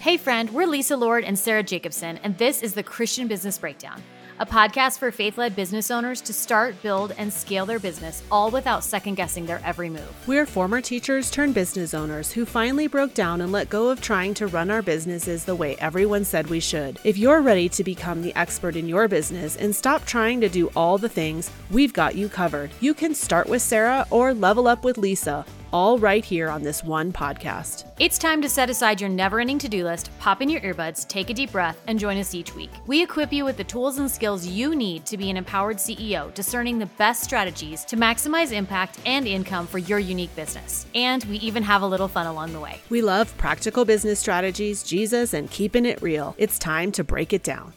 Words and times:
Hey, 0.00 0.16
friend, 0.16 0.48
we're 0.50 0.68
Lisa 0.68 0.96
Lord 0.96 1.24
and 1.24 1.36
Sarah 1.36 1.64
Jacobson, 1.64 2.20
and 2.22 2.38
this 2.38 2.62
is 2.62 2.72
the 2.72 2.84
Christian 2.84 3.26
Business 3.26 3.58
Breakdown, 3.58 4.00
a 4.38 4.46
podcast 4.46 5.00
for 5.00 5.10
faith 5.10 5.36
led 5.36 5.56
business 5.56 5.90
owners 5.90 6.20
to 6.20 6.32
start, 6.32 6.80
build, 6.82 7.12
and 7.18 7.32
scale 7.32 7.66
their 7.66 7.80
business, 7.80 8.22
all 8.30 8.52
without 8.52 8.84
second 8.84 9.16
guessing 9.16 9.44
their 9.44 9.60
every 9.64 9.90
move. 9.90 10.14
We're 10.28 10.46
former 10.46 10.80
teachers 10.80 11.32
turned 11.32 11.54
business 11.54 11.94
owners 11.94 12.30
who 12.30 12.44
finally 12.44 12.86
broke 12.86 13.12
down 13.12 13.40
and 13.40 13.50
let 13.50 13.70
go 13.70 13.88
of 13.88 14.00
trying 14.00 14.34
to 14.34 14.46
run 14.46 14.70
our 14.70 14.82
businesses 14.82 15.44
the 15.44 15.56
way 15.56 15.74
everyone 15.80 16.24
said 16.24 16.46
we 16.46 16.60
should. 16.60 17.00
If 17.02 17.18
you're 17.18 17.42
ready 17.42 17.68
to 17.70 17.82
become 17.82 18.22
the 18.22 18.34
expert 18.36 18.76
in 18.76 18.88
your 18.88 19.08
business 19.08 19.56
and 19.56 19.74
stop 19.74 20.04
trying 20.04 20.40
to 20.42 20.48
do 20.48 20.70
all 20.76 20.98
the 20.98 21.08
things, 21.08 21.50
we've 21.72 21.92
got 21.92 22.14
you 22.14 22.28
covered. 22.28 22.70
You 22.78 22.94
can 22.94 23.16
start 23.16 23.48
with 23.48 23.62
Sarah 23.62 24.06
or 24.10 24.32
level 24.32 24.68
up 24.68 24.84
with 24.84 24.96
Lisa 24.96 25.44
all 25.72 25.98
right 25.98 26.24
here 26.24 26.48
on 26.48 26.62
this 26.62 26.82
one 26.82 27.12
podcast. 27.12 27.90
It's 27.98 28.18
time 28.18 28.40
to 28.42 28.48
set 28.48 28.70
aside 28.70 29.00
your 29.00 29.10
never 29.10 29.40
ending 29.40 29.58
to 29.58 29.68
do 29.68 29.84
list, 29.84 30.10
pop 30.18 30.40
in 30.40 30.48
your 30.48 30.60
earbuds, 30.62 31.06
take 31.06 31.30
a 31.30 31.34
deep 31.34 31.52
breath, 31.52 31.80
and 31.86 31.98
join 31.98 32.16
us 32.18 32.34
each 32.34 32.54
week. 32.54 32.70
We 32.86 33.02
equip 33.02 33.32
you 33.32 33.44
with 33.44 33.56
the 33.56 33.64
tools 33.64 33.98
and 33.98 34.10
skills 34.10 34.46
you 34.46 34.74
need 34.74 35.04
to 35.06 35.16
be 35.16 35.30
an 35.30 35.36
empowered 35.36 35.76
CEO, 35.76 36.32
discerning 36.34 36.78
the 36.78 36.86
best 36.86 37.22
strategies 37.22 37.84
to 37.86 37.96
maximize 37.96 38.52
impact 38.52 38.98
and 39.04 39.26
income 39.26 39.66
for 39.66 39.78
your 39.78 39.98
unique 39.98 40.34
business. 40.34 40.86
And 40.94 41.24
we 41.24 41.36
even 41.38 41.62
have 41.62 41.82
a 41.82 41.86
little 41.86 42.08
fun 42.08 42.26
along 42.26 42.52
the 42.52 42.60
way. 42.60 42.80
We 42.88 43.02
love 43.02 43.36
practical 43.36 43.84
business 43.84 44.18
strategies, 44.18 44.82
Jesus, 44.82 45.34
and 45.34 45.50
keeping 45.50 45.84
it 45.84 46.00
real. 46.00 46.34
It's 46.38 46.58
time 46.58 46.92
to 46.92 47.04
break 47.04 47.32
it 47.32 47.42
down. 47.42 47.72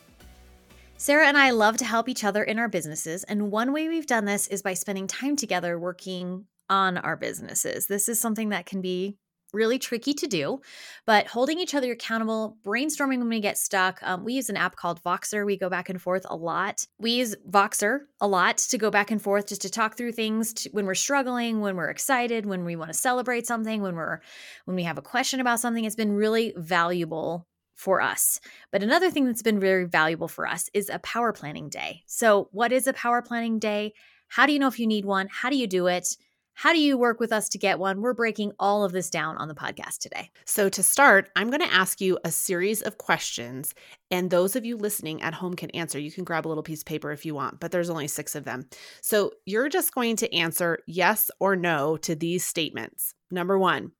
Sarah 0.97 1.25
and 1.25 1.35
I 1.35 1.49
love 1.49 1.77
to 1.77 1.85
help 1.85 2.07
each 2.07 2.23
other 2.23 2.43
in 2.43 2.59
our 2.59 2.67
businesses, 2.67 3.23
and 3.23 3.51
one 3.51 3.73
way 3.73 3.89
we've 3.89 4.05
done 4.05 4.25
this 4.25 4.47
is 4.49 4.61
by 4.61 4.75
spending 4.75 5.07
time 5.07 5.35
together 5.35 5.79
working 5.79 6.45
on 6.71 6.97
our 6.97 7.17
businesses. 7.17 7.85
This 7.85 8.09
is 8.09 8.19
something 8.19 8.49
that 8.49 8.65
can 8.65 8.81
be 8.81 9.17
really 9.53 9.77
tricky 9.77 10.13
to 10.13 10.27
do, 10.27 10.61
but 11.05 11.27
holding 11.27 11.59
each 11.59 11.75
other 11.75 11.91
accountable, 11.91 12.57
brainstorming 12.63 13.19
when 13.19 13.27
we 13.27 13.41
get 13.41 13.57
stuck. 13.57 13.99
Um, 14.01 14.23
we 14.23 14.33
use 14.33 14.49
an 14.49 14.55
app 14.55 14.77
called 14.77 15.03
Voxer. 15.03 15.45
We 15.45 15.57
go 15.57 15.69
back 15.69 15.89
and 15.89 16.01
forth 16.01 16.25
a 16.29 16.35
lot. 16.35 16.87
We 16.97 17.11
use 17.11 17.35
Voxer 17.49 17.99
a 18.21 18.27
lot 18.27 18.57
to 18.57 18.77
go 18.77 18.89
back 18.89 19.11
and 19.11 19.21
forth 19.21 19.47
just 19.47 19.61
to 19.63 19.69
talk 19.69 19.97
through 19.97 20.13
things 20.13 20.53
to, 20.53 20.69
when 20.71 20.85
we're 20.85 20.95
struggling, 20.95 21.59
when 21.59 21.75
we're 21.75 21.89
excited, 21.89 22.45
when 22.45 22.63
we 22.63 22.77
want 22.77 22.91
to 22.91 22.97
celebrate 22.97 23.45
something, 23.45 23.81
when 23.81 23.95
we're 23.95 24.21
when 24.63 24.75
we 24.75 24.83
have 24.83 24.97
a 24.97 25.01
question 25.01 25.41
about 25.41 25.59
something. 25.59 25.83
It's 25.83 25.95
been 25.95 26.13
really 26.13 26.53
valuable 26.55 27.45
for 27.75 27.99
us. 27.99 28.39
But 28.71 28.83
another 28.83 29.09
thing 29.09 29.25
that's 29.25 29.41
been 29.41 29.59
very 29.59 29.85
valuable 29.85 30.27
for 30.27 30.47
us 30.47 30.69
is 30.73 30.89
a 30.89 30.99
power 30.99 31.33
planning 31.33 31.67
day. 31.67 32.03
So, 32.05 32.47
what 32.51 32.71
is 32.71 32.87
a 32.87 32.93
power 32.93 33.21
planning 33.21 33.59
day? 33.59 33.93
How 34.27 34.45
do 34.45 34.53
you 34.53 34.59
know 34.59 34.67
if 34.67 34.79
you 34.79 34.87
need 34.87 35.03
one? 35.03 35.27
How 35.29 35.49
do 35.49 35.57
you 35.57 35.67
do 35.67 35.87
it? 35.87 36.15
How 36.53 36.73
do 36.73 36.79
you 36.79 36.97
work 36.97 37.19
with 37.19 37.31
us 37.31 37.49
to 37.49 37.57
get 37.57 37.79
one? 37.79 38.01
We're 38.01 38.13
breaking 38.13 38.51
all 38.59 38.83
of 38.83 38.91
this 38.91 39.09
down 39.09 39.37
on 39.37 39.47
the 39.47 39.55
podcast 39.55 39.99
today. 39.99 40.29
So, 40.45 40.69
to 40.69 40.83
start, 40.83 41.29
I'm 41.35 41.49
going 41.49 41.61
to 41.61 41.73
ask 41.73 42.01
you 42.01 42.19
a 42.23 42.31
series 42.31 42.81
of 42.81 42.97
questions, 42.97 43.73
and 44.11 44.29
those 44.29 44.55
of 44.55 44.65
you 44.65 44.77
listening 44.77 45.21
at 45.21 45.33
home 45.33 45.55
can 45.55 45.71
answer. 45.71 45.97
You 45.97 46.11
can 46.11 46.23
grab 46.23 46.45
a 46.45 46.49
little 46.49 46.63
piece 46.63 46.81
of 46.81 46.85
paper 46.85 47.11
if 47.11 47.25
you 47.25 47.33
want, 47.33 47.59
but 47.59 47.71
there's 47.71 47.89
only 47.89 48.07
six 48.07 48.35
of 48.35 48.43
them. 48.43 48.67
So, 49.01 49.31
you're 49.45 49.69
just 49.69 49.95
going 49.95 50.17
to 50.17 50.33
answer 50.33 50.79
yes 50.85 51.31
or 51.39 51.55
no 51.55 51.97
to 51.97 52.15
these 52.15 52.45
statements. 52.45 53.15
Number 53.31 53.57
one, 53.57 53.93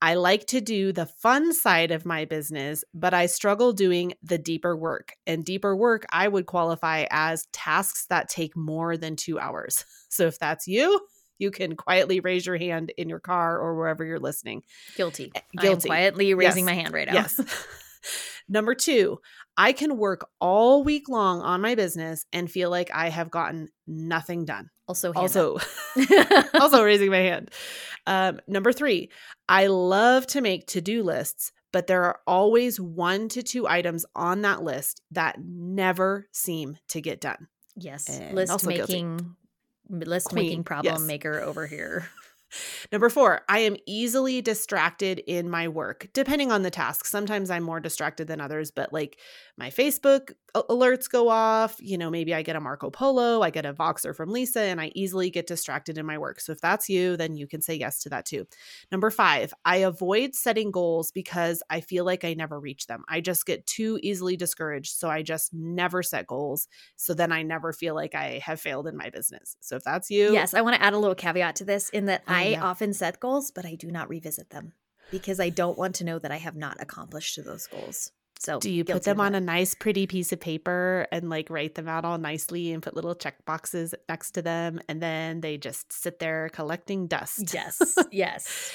I 0.00 0.14
like 0.14 0.46
to 0.48 0.60
do 0.60 0.92
the 0.92 1.06
fun 1.06 1.52
side 1.52 1.90
of 1.90 2.06
my 2.06 2.24
business, 2.24 2.84
but 2.94 3.14
I 3.14 3.26
struggle 3.26 3.72
doing 3.72 4.12
the 4.22 4.38
deeper 4.38 4.76
work. 4.76 5.14
And 5.26 5.44
deeper 5.44 5.74
work, 5.74 6.06
I 6.12 6.28
would 6.28 6.46
qualify 6.46 7.06
as 7.10 7.46
tasks 7.52 8.06
that 8.08 8.28
take 8.28 8.56
more 8.56 8.96
than 8.96 9.16
two 9.16 9.38
hours. 9.38 9.84
So, 10.10 10.26
if 10.26 10.38
that's 10.38 10.66
you, 10.66 11.00
you 11.38 11.50
can 11.50 11.76
quietly 11.76 12.20
raise 12.20 12.46
your 12.46 12.56
hand 12.56 12.92
in 12.96 13.08
your 13.08 13.20
car 13.20 13.58
or 13.58 13.76
wherever 13.76 14.04
you're 14.04 14.18
listening. 14.18 14.62
Guilty. 14.96 15.32
Guilty. 15.56 15.88
quietly 15.88 16.34
raising 16.34 16.64
yes. 16.64 16.74
my 16.74 16.74
hand 16.74 16.92
right 16.92 17.06
now. 17.06 17.14
Yes. 17.14 17.40
Number 18.48 18.74
two, 18.74 19.20
I 19.56 19.72
can 19.72 19.98
work 19.98 20.26
all 20.40 20.82
week 20.82 21.08
long 21.08 21.42
on 21.42 21.60
my 21.60 21.74
business 21.74 22.24
and 22.32 22.50
feel 22.50 22.70
like 22.70 22.90
I 22.92 23.10
have 23.10 23.30
gotten 23.30 23.68
nothing 23.86 24.44
done. 24.44 24.70
Also, 24.86 25.12
also, 25.12 25.58
also 26.54 26.82
raising 26.82 27.10
my 27.10 27.18
hand. 27.18 27.50
Um, 28.06 28.40
number 28.48 28.72
three, 28.72 29.10
I 29.48 29.66
love 29.66 30.26
to 30.28 30.40
make 30.40 30.66
to 30.68 30.80
do 30.80 31.02
lists, 31.02 31.52
but 31.72 31.86
there 31.86 32.04
are 32.04 32.20
always 32.26 32.80
one 32.80 33.28
to 33.30 33.42
two 33.42 33.68
items 33.68 34.06
on 34.16 34.42
that 34.42 34.62
list 34.62 35.02
that 35.10 35.36
never 35.38 36.26
seem 36.32 36.78
to 36.88 37.02
get 37.02 37.20
done. 37.20 37.48
Yes, 37.76 38.08
and 38.08 38.34
list 38.34 38.66
making 38.66 39.16
guilty 39.16 39.30
list 39.88 40.28
Queen. 40.28 40.46
making 40.46 40.64
problem 40.64 40.94
yes. 40.94 41.06
maker 41.06 41.40
over 41.40 41.66
here. 41.66 42.08
Number 42.92 43.08
four, 43.08 43.42
I 43.48 43.60
am 43.60 43.76
easily 43.86 44.40
distracted 44.40 45.18
in 45.20 45.50
my 45.50 45.68
work, 45.68 46.08
depending 46.12 46.50
on 46.50 46.62
the 46.62 46.70
task. 46.70 47.04
Sometimes 47.04 47.50
I'm 47.50 47.62
more 47.62 47.80
distracted 47.80 48.28
than 48.28 48.40
others, 48.40 48.70
but 48.70 48.92
like 48.92 49.18
my 49.56 49.70
Facebook 49.70 50.32
alerts 50.54 51.10
go 51.10 51.28
off. 51.28 51.76
You 51.78 51.98
know, 51.98 52.10
maybe 52.10 52.34
I 52.34 52.42
get 52.42 52.56
a 52.56 52.60
Marco 52.60 52.90
Polo, 52.90 53.42
I 53.42 53.50
get 53.50 53.66
a 53.66 53.74
Voxer 53.74 54.14
from 54.14 54.30
Lisa, 54.30 54.60
and 54.60 54.80
I 54.80 54.90
easily 54.94 55.30
get 55.30 55.46
distracted 55.46 55.98
in 55.98 56.06
my 56.06 56.18
work. 56.18 56.40
So 56.40 56.52
if 56.52 56.60
that's 56.60 56.88
you, 56.88 57.16
then 57.16 57.36
you 57.36 57.46
can 57.46 57.60
say 57.60 57.74
yes 57.74 58.00
to 58.00 58.08
that 58.10 58.24
too. 58.24 58.46
Number 58.90 59.10
five, 59.10 59.52
I 59.64 59.78
avoid 59.78 60.34
setting 60.34 60.70
goals 60.70 61.10
because 61.12 61.62
I 61.68 61.80
feel 61.80 62.04
like 62.04 62.24
I 62.24 62.34
never 62.34 62.58
reach 62.58 62.86
them. 62.86 63.04
I 63.08 63.20
just 63.20 63.46
get 63.46 63.66
too 63.66 63.98
easily 64.02 64.36
discouraged. 64.36 64.96
So 64.96 65.08
I 65.08 65.22
just 65.22 65.52
never 65.52 66.02
set 66.02 66.26
goals. 66.26 66.68
So 66.96 67.14
then 67.14 67.32
I 67.32 67.42
never 67.42 67.72
feel 67.72 67.94
like 67.94 68.14
I 68.14 68.40
have 68.44 68.60
failed 68.60 68.86
in 68.86 68.96
my 68.96 69.10
business. 69.10 69.56
So 69.60 69.76
if 69.76 69.84
that's 69.84 70.10
you. 70.10 70.32
Yes, 70.32 70.54
I 70.54 70.62
want 70.62 70.76
to 70.76 70.82
add 70.82 70.94
a 70.94 70.98
little 70.98 71.14
caveat 71.14 71.56
to 71.56 71.64
this 71.64 71.90
in 71.90 72.06
that 72.06 72.22
I 72.26 72.37
yeah. 72.44 72.62
often 72.62 72.92
set 72.92 73.20
goals, 73.20 73.50
but 73.50 73.64
I 73.64 73.74
do 73.74 73.90
not 73.90 74.08
revisit 74.08 74.50
them 74.50 74.72
because 75.10 75.40
I 75.40 75.48
don't 75.48 75.78
want 75.78 75.94
to 75.96 76.04
know 76.04 76.18
that 76.18 76.30
I 76.30 76.36
have 76.36 76.56
not 76.56 76.80
accomplished 76.80 77.38
those 77.42 77.66
goals. 77.66 78.12
So 78.38 78.60
do 78.60 78.70
you 78.70 78.84
put 78.84 79.02
them 79.02 79.20
on 79.20 79.34
a 79.34 79.40
nice 79.40 79.74
pretty 79.74 80.06
piece 80.06 80.32
of 80.32 80.40
paper 80.40 81.06
and 81.10 81.28
like 81.28 81.50
write 81.50 81.74
them 81.74 81.88
out 81.88 82.04
all 82.04 82.18
nicely 82.18 82.72
and 82.72 82.82
put 82.82 82.94
little 82.94 83.14
check 83.14 83.44
boxes 83.44 83.94
next 84.08 84.32
to 84.32 84.42
them 84.42 84.80
and 84.88 85.02
then 85.02 85.40
they 85.40 85.58
just 85.58 85.92
sit 85.92 86.18
there 86.18 86.48
collecting 86.52 87.08
dust? 87.08 87.52
Yes. 87.52 87.98
yes. 88.12 88.72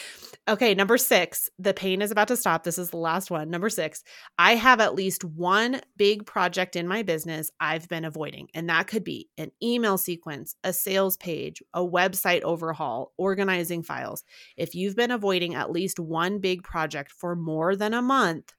Okay, 0.49 0.75
number 0.75 0.97
6. 0.97 1.49
The 1.57 1.73
pain 1.73 2.01
is 2.01 2.11
about 2.11 2.27
to 2.27 2.35
stop. 2.35 2.65
This 2.65 2.77
is 2.77 2.89
the 2.89 2.97
last 2.97 3.31
one. 3.31 3.49
Number 3.49 3.69
6. 3.69 4.03
I 4.37 4.55
have 4.55 4.81
at 4.81 4.93
least 4.93 5.23
one 5.23 5.79
big 5.95 6.25
project 6.25 6.75
in 6.75 6.85
my 6.85 7.01
business 7.01 7.49
I've 7.61 7.87
been 7.87 8.03
avoiding. 8.03 8.49
And 8.53 8.67
that 8.67 8.87
could 8.87 9.05
be 9.05 9.29
an 9.37 9.51
email 9.61 9.97
sequence, 9.97 10.55
a 10.65 10.73
sales 10.73 11.15
page, 11.15 11.63
a 11.73 11.79
website 11.79 12.41
overhaul, 12.41 13.13
organizing 13.17 13.83
files. 13.83 14.25
If 14.57 14.75
you've 14.75 14.97
been 14.97 15.11
avoiding 15.11 15.55
at 15.55 15.71
least 15.71 15.97
one 15.97 16.39
big 16.39 16.63
project 16.63 17.13
for 17.13 17.37
more 17.37 17.77
than 17.77 17.93
a 17.93 18.01
month, 18.01 18.53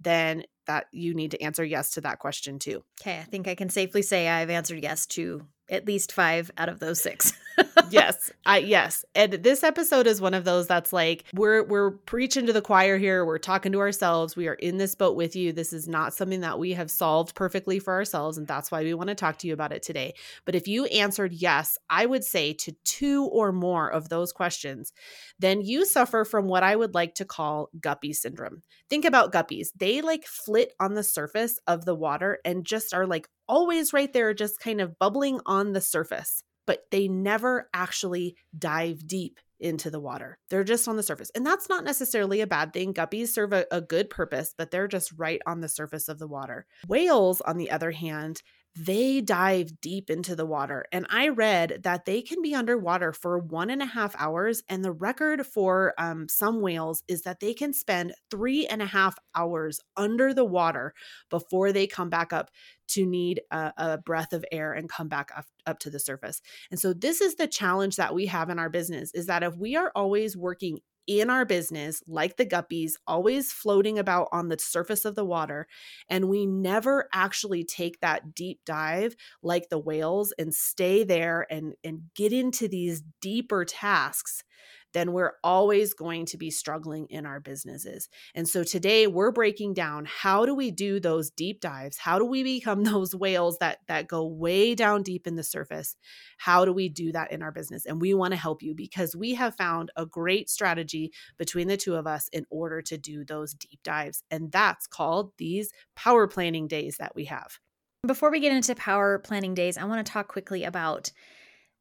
then 0.00 0.44
that 0.66 0.86
you 0.92 1.14
need 1.14 1.32
to 1.32 1.42
answer 1.42 1.64
yes 1.64 1.92
to 1.92 2.00
that 2.02 2.18
question 2.18 2.58
too. 2.58 2.82
Okay, 3.00 3.18
I 3.18 3.24
think 3.24 3.48
I 3.48 3.54
can 3.54 3.68
safely 3.68 4.02
say 4.02 4.28
I've 4.28 4.50
answered 4.50 4.82
yes 4.82 5.06
to 5.08 5.46
at 5.70 5.86
least 5.86 6.12
five 6.12 6.50
out 6.58 6.68
of 6.68 6.80
those 6.80 7.00
six. 7.00 7.32
yes, 7.90 8.30
I 8.44 8.58
yes. 8.58 9.04
And 9.14 9.32
this 9.32 9.62
episode 9.62 10.06
is 10.06 10.20
one 10.20 10.34
of 10.34 10.44
those 10.44 10.66
that's 10.66 10.92
like 10.92 11.24
we're 11.34 11.62
we're 11.64 11.92
preaching 11.92 12.46
to 12.46 12.52
the 12.52 12.62
choir 12.62 12.98
here. 12.98 13.24
We're 13.24 13.38
talking 13.38 13.72
to 13.72 13.80
ourselves. 13.80 14.36
We 14.36 14.48
are 14.48 14.54
in 14.54 14.78
this 14.78 14.94
boat 14.94 15.16
with 15.16 15.36
you. 15.36 15.52
This 15.52 15.72
is 15.72 15.88
not 15.88 16.14
something 16.14 16.40
that 16.40 16.58
we 16.58 16.72
have 16.72 16.90
solved 16.90 17.34
perfectly 17.34 17.78
for 17.78 17.92
ourselves, 17.92 18.38
and 18.38 18.46
that's 18.46 18.70
why 18.70 18.82
we 18.82 18.94
want 18.94 19.08
to 19.08 19.14
talk 19.14 19.38
to 19.38 19.46
you 19.46 19.54
about 19.54 19.72
it 19.72 19.82
today. 19.82 20.14
But 20.44 20.54
if 20.54 20.68
you 20.68 20.86
answered 20.86 21.32
yes, 21.32 21.78
I 21.88 22.06
would 22.06 22.24
say 22.24 22.52
to 22.54 22.72
two 22.84 23.26
or 23.26 23.52
more 23.52 23.90
of 23.90 24.08
those 24.08 24.32
questions, 24.32 24.92
then 25.38 25.60
you 25.60 25.84
suffer 25.84 26.24
from 26.24 26.46
what 26.46 26.62
I 26.62 26.76
would 26.76 26.94
like 26.94 27.14
to 27.16 27.24
call 27.24 27.70
guppy 27.80 28.12
syndrome. 28.12 28.62
Think 28.88 29.04
about 29.04 29.32
guppies. 29.32 29.68
They 29.76 30.00
like 30.00 30.26
flit 30.26 30.72
on 30.80 30.94
the 30.94 31.04
surface 31.04 31.58
of 31.66 31.84
the 31.84 31.94
water 31.94 32.38
and 32.44 32.64
just 32.64 32.92
are 32.92 33.06
like 33.06 33.28
always 33.50 33.92
right 33.92 34.12
there, 34.12 34.32
just 34.32 34.60
kind 34.60 34.80
of 34.80 34.98
bubbling 34.98 35.40
on 35.44 35.72
the 35.72 35.80
surface, 35.80 36.42
but 36.66 36.84
they 36.90 37.08
never 37.08 37.68
actually 37.74 38.36
dive 38.56 39.06
deep 39.06 39.40
into 39.58 39.90
the 39.90 40.00
water. 40.00 40.38
They're 40.48 40.64
just 40.64 40.88
on 40.88 40.96
the 40.96 41.02
surface. 41.02 41.30
And 41.34 41.44
that's 41.44 41.68
not 41.68 41.84
necessarily 41.84 42.40
a 42.40 42.46
bad 42.46 42.72
thing. 42.72 42.94
Guppies 42.94 43.28
serve 43.28 43.52
a, 43.52 43.66
a, 43.70 43.82
good 43.82 44.08
purpose, 44.08 44.54
but 44.56 44.70
they're 44.70 44.88
just 44.88 45.12
right 45.18 45.42
on 45.46 45.60
the 45.60 45.68
surface 45.68 46.08
of 46.08 46.18
the 46.18 46.28
water. 46.28 46.64
Whales, 46.88 47.42
on 47.42 47.58
the 47.58 47.70
other 47.70 47.90
hand, 47.90 48.40
they 48.76 49.20
dive 49.20 49.80
deep 49.80 50.10
into 50.10 50.36
the 50.36 50.46
water. 50.46 50.86
And 50.92 51.06
I 51.10 51.28
read 51.28 51.80
that 51.82 52.04
they 52.04 52.22
can 52.22 52.40
be 52.40 52.54
underwater 52.54 53.12
for 53.12 53.38
one 53.38 53.68
and 53.68 53.82
a 53.82 53.86
half 53.86 54.14
hours. 54.16 54.62
And 54.68 54.84
the 54.84 54.92
record 54.92 55.44
for 55.44 55.92
um, 55.98 56.28
some 56.28 56.60
whales 56.60 57.02
is 57.08 57.22
that 57.22 57.40
they 57.40 57.52
can 57.52 57.72
spend 57.72 58.14
three 58.30 58.66
and 58.66 58.80
a 58.80 58.86
half 58.86 59.18
hours 59.34 59.80
under 59.96 60.32
the 60.32 60.44
water 60.44 60.94
before 61.30 61.72
they 61.72 61.86
come 61.86 62.10
back 62.10 62.32
up 62.32 62.50
to 62.90 63.06
need 63.06 63.42
a, 63.50 63.72
a 63.76 63.98
breath 63.98 64.32
of 64.32 64.44
air 64.52 64.72
and 64.72 64.88
come 64.88 65.08
back 65.08 65.30
up, 65.36 65.46
up 65.66 65.78
to 65.80 65.90
the 65.90 66.00
surface. 66.00 66.40
And 66.70 66.78
so 66.78 66.92
this 66.92 67.20
is 67.20 67.36
the 67.36 67.46
challenge 67.46 67.96
that 67.96 68.14
we 68.14 68.26
have 68.26 68.50
in 68.50 68.58
our 68.58 68.70
business 68.70 69.12
is 69.14 69.26
that 69.26 69.42
if 69.42 69.56
we 69.56 69.76
are 69.76 69.92
always 69.94 70.36
working 70.36 70.80
in 71.06 71.28
our 71.28 71.44
business, 71.44 72.02
like 72.06 72.36
the 72.36 72.46
guppies, 72.46 72.92
always 73.06 73.52
floating 73.52 73.98
about 73.98 74.28
on 74.30 74.48
the 74.48 74.58
surface 74.60 75.04
of 75.04 75.16
the 75.16 75.24
water. 75.24 75.66
And 76.08 76.28
we 76.28 76.46
never 76.46 77.08
actually 77.12 77.64
take 77.64 78.00
that 78.00 78.32
deep 78.34 78.60
dive 78.64 79.16
like 79.42 79.70
the 79.70 79.78
whales 79.78 80.32
and 80.38 80.54
stay 80.54 81.02
there 81.02 81.46
and, 81.50 81.74
and 81.82 82.02
get 82.14 82.32
into 82.32 82.68
these 82.68 83.02
deeper 83.20 83.64
tasks 83.64 84.44
then 84.92 85.12
we're 85.12 85.34
always 85.42 85.94
going 85.94 86.26
to 86.26 86.36
be 86.36 86.50
struggling 86.50 87.06
in 87.10 87.26
our 87.26 87.40
businesses. 87.40 88.08
And 88.34 88.48
so 88.48 88.64
today 88.64 89.06
we're 89.06 89.30
breaking 89.30 89.74
down 89.74 90.06
how 90.06 90.46
do 90.46 90.54
we 90.54 90.70
do 90.70 91.00
those 91.00 91.30
deep 91.30 91.60
dives? 91.60 91.98
How 91.98 92.18
do 92.18 92.24
we 92.24 92.42
become 92.42 92.84
those 92.90 93.14
whales 93.14 93.58
that 93.58 93.78
that 93.88 94.08
go 94.08 94.26
way 94.26 94.74
down 94.74 95.02
deep 95.02 95.26
in 95.26 95.36
the 95.36 95.42
surface? 95.42 95.96
How 96.38 96.64
do 96.64 96.72
we 96.72 96.88
do 96.88 97.12
that 97.12 97.32
in 97.32 97.42
our 97.42 97.52
business? 97.52 97.86
And 97.86 98.00
we 98.00 98.14
want 98.14 98.32
to 98.32 98.40
help 98.40 98.62
you 98.62 98.74
because 98.74 99.14
we 99.16 99.34
have 99.34 99.56
found 99.56 99.90
a 99.96 100.06
great 100.06 100.48
strategy 100.48 101.12
between 101.38 101.68
the 101.68 101.76
two 101.76 101.94
of 101.94 102.06
us 102.06 102.28
in 102.32 102.44
order 102.50 102.82
to 102.82 102.98
do 102.98 103.24
those 103.24 103.54
deep 103.54 103.80
dives. 103.82 104.22
And 104.30 104.50
that's 104.50 104.86
called 104.86 105.32
these 105.38 105.70
power 105.96 106.26
planning 106.26 106.66
days 106.66 106.96
that 106.98 107.14
we 107.14 107.26
have. 107.26 107.58
Before 108.06 108.30
we 108.30 108.40
get 108.40 108.52
into 108.52 108.74
power 108.74 109.18
planning 109.18 109.54
days, 109.54 109.76
I 109.76 109.84
want 109.84 110.04
to 110.04 110.10
talk 110.10 110.28
quickly 110.28 110.64
about 110.64 111.12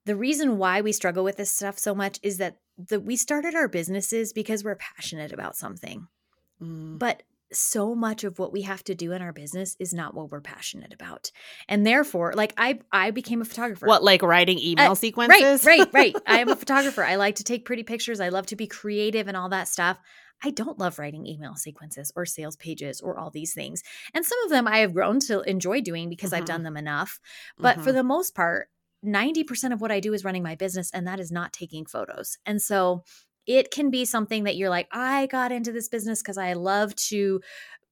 the 0.05 0.15
reason 0.15 0.57
why 0.57 0.81
we 0.81 0.91
struggle 0.91 1.23
with 1.23 1.37
this 1.37 1.51
stuff 1.51 1.77
so 1.77 1.93
much 1.93 2.19
is 2.23 2.37
that 2.37 2.57
the, 2.77 2.99
we 2.99 3.15
started 3.15 3.55
our 3.55 3.67
businesses 3.67 4.33
because 4.33 4.63
we're 4.63 4.75
passionate 4.75 5.31
about 5.31 5.55
something. 5.55 6.07
Mm. 6.61 6.99
But 6.99 7.23
so 7.51 7.95
much 7.95 8.23
of 8.23 8.37
what 8.37 8.51
we 8.51 8.61
have 8.61 8.83
to 8.83 8.95
do 8.95 9.11
in 9.11 9.21
our 9.21 9.33
business 9.33 9.75
is 9.79 9.93
not 9.93 10.13
what 10.13 10.31
we're 10.31 10.41
passionate 10.41 10.93
about. 10.93 11.31
And 11.67 11.85
therefore, 11.85 12.33
like 12.35 12.53
I 12.57 12.79
I 12.91 13.11
became 13.11 13.41
a 13.41 13.45
photographer. 13.45 13.87
What 13.87 14.03
like 14.03 14.21
writing 14.21 14.59
email 14.59 14.91
uh, 14.91 14.95
sequences? 14.95 15.65
Right, 15.65 15.79
right, 15.79 15.93
right. 15.93 16.15
I 16.27 16.39
am 16.39 16.49
a 16.49 16.55
photographer. 16.55 17.03
I 17.03 17.15
like 17.15 17.35
to 17.35 17.43
take 17.43 17.65
pretty 17.65 17.83
pictures. 17.83 18.19
I 18.19 18.29
love 18.29 18.45
to 18.47 18.55
be 18.55 18.67
creative 18.67 19.27
and 19.27 19.35
all 19.35 19.49
that 19.49 19.67
stuff. 19.67 19.97
I 20.43 20.51
don't 20.51 20.79
love 20.79 20.99
writing 20.99 21.25
email 21.25 21.55
sequences 21.55 22.13
or 22.15 22.25
sales 22.25 22.55
pages 22.55 23.01
or 23.01 23.17
all 23.17 23.29
these 23.29 23.53
things. 23.53 23.83
And 24.13 24.25
some 24.25 24.37
of 24.45 24.49
them 24.49 24.67
I 24.67 24.79
have 24.79 24.93
grown 24.93 25.19
to 25.21 25.41
enjoy 25.41 25.81
doing 25.81 26.09
because 26.09 26.31
mm-hmm. 26.31 26.41
I've 26.41 26.47
done 26.47 26.63
them 26.63 26.77
enough. 26.77 27.19
But 27.57 27.75
mm-hmm. 27.75 27.83
for 27.83 27.91
the 27.91 28.03
most 28.03 28.35
part, 28.35 28.69
90% 29.05 29.73
of 29.73 29.81
what 29.81 29.91
I 29.91 29.99
do 29.99 30.13
is 30.13 30.23
running 30.23 30.43
my 30.43 30.55
business, 30.55 30.91
and 30.91 31.07
that 31.07 31.19
is 31.19 31.31
not 31.31 31.53
taking 31.53 31.85
photos. 31.85 32.37
And 32.45 32.61
so 32.61 33.03
it 33.45 33.71
can 33.71 33.89
be 33.89 34.05
something 34.05 34.43
that 34.43 34.57
you're 34.57 34.69
like, 34.69 34.87
I 34.91 35.25
got 35.27 35.51
into 35.51 35.71
this 35.71 35.89
business 35.89 36.21
because 36.21 36.37
I 36.37 36.53
love 36.53 36.95
to 36.95 37.41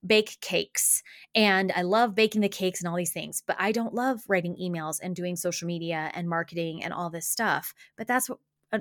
bake 0.06 0.38
cakes 0.42 1.02
and 1.34 1.72
I 1.76 1.82
love 1.82 2.14
baking 2.14 2.42
the 2.42 2.50
cakes 2.50 2.80
and 2.80 2.88
all 2.88 2.96
these 2.96 3.12
things, 3.12 3.42
but 3.46 3.56
I 3.60 3.72
don't 3.72 3.94
love 3.94 4.22
writing 4.28 4.56
emails 4.62 5.00
and 5.02 5.16
doing 5.16 5.36
social 5.36 5.66
media 5.66 6.12
and 6.14 6.30
marketing 6.30 6.84
and 6.84 6.94
all 6.94 7.10
this 7.10 7.28
stuff. 7.28 7.74
But 7.98 8.08
that's 8.08 8.30
what 8.30 8.40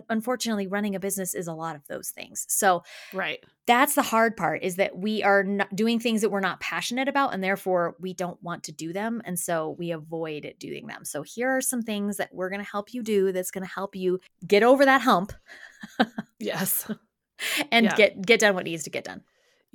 unfortunately 0.09 0.67
running 0.67 0.95
a 0.95 1.01
business 1.01 1.35
is 1.35 1.47
a 1.47 1.53
lot 1.53 1.77
of 1.77 1.87
those 1.87 2.11
things. 2.11 2.45
So 2.49 2.83
right. 3.13 3.43
that's 3.67 3.95
the 3.95 4.03
hard 4.03 4.37
part 4.37 4.63
is 4.63 4.77
that 4.77 4.97
we 4.97 5.23
are 5.23 5.45
not 5.45 5.75
doing 5.75 6.01
things 6.01 6.21
that 6.23 6.31
we're 6.31 6.41
not 6.41 6.61
passionate 6.61 7.09
about 7.09 7.35
and 7.35 7.43
therefore 7.43 7.97
we 8.01 8.15
don't 8.15 8.43
want 8.43 8.65
to 8.65 8.73
do 8.73 8.93
them 8.93 9.23
and 9.25 9.39
so 9.39 9.77
we 9.79 9.93
avoid 9.93 10.55
doing 10.59 10.87
them. 10.87 11.05
So 11.05 11.23
here 11.23 11.57
are 11.57 11.61
some 11.61 11.83
things 11.83 12.17
that 12.17 12.31
we're 12.33 12.51
going 12.51 12.65
to 12.65 12.71
help 12.71 12.93
you 12.93 13.03
do 13.03 13.33
that's 13.33 13.51
going 13.51 13.65
to 13.65 13.73
help 13.73 13.95
you 13.95 14.21
get 14.47 14.63
over 14.63 14.85
that 14.85 15.03
hump 15.03 15.33
yes. 16.39 16.91
and 17.71 17.87
yeah. 17.87 17.97
get 17.97 18.25
get 18.25 18.41
done 18.41 18.55
what 18.55 18.65
needs 18.65 18.85
to 18.85 18.91
get 18.91 19.05
done 19.05 19.23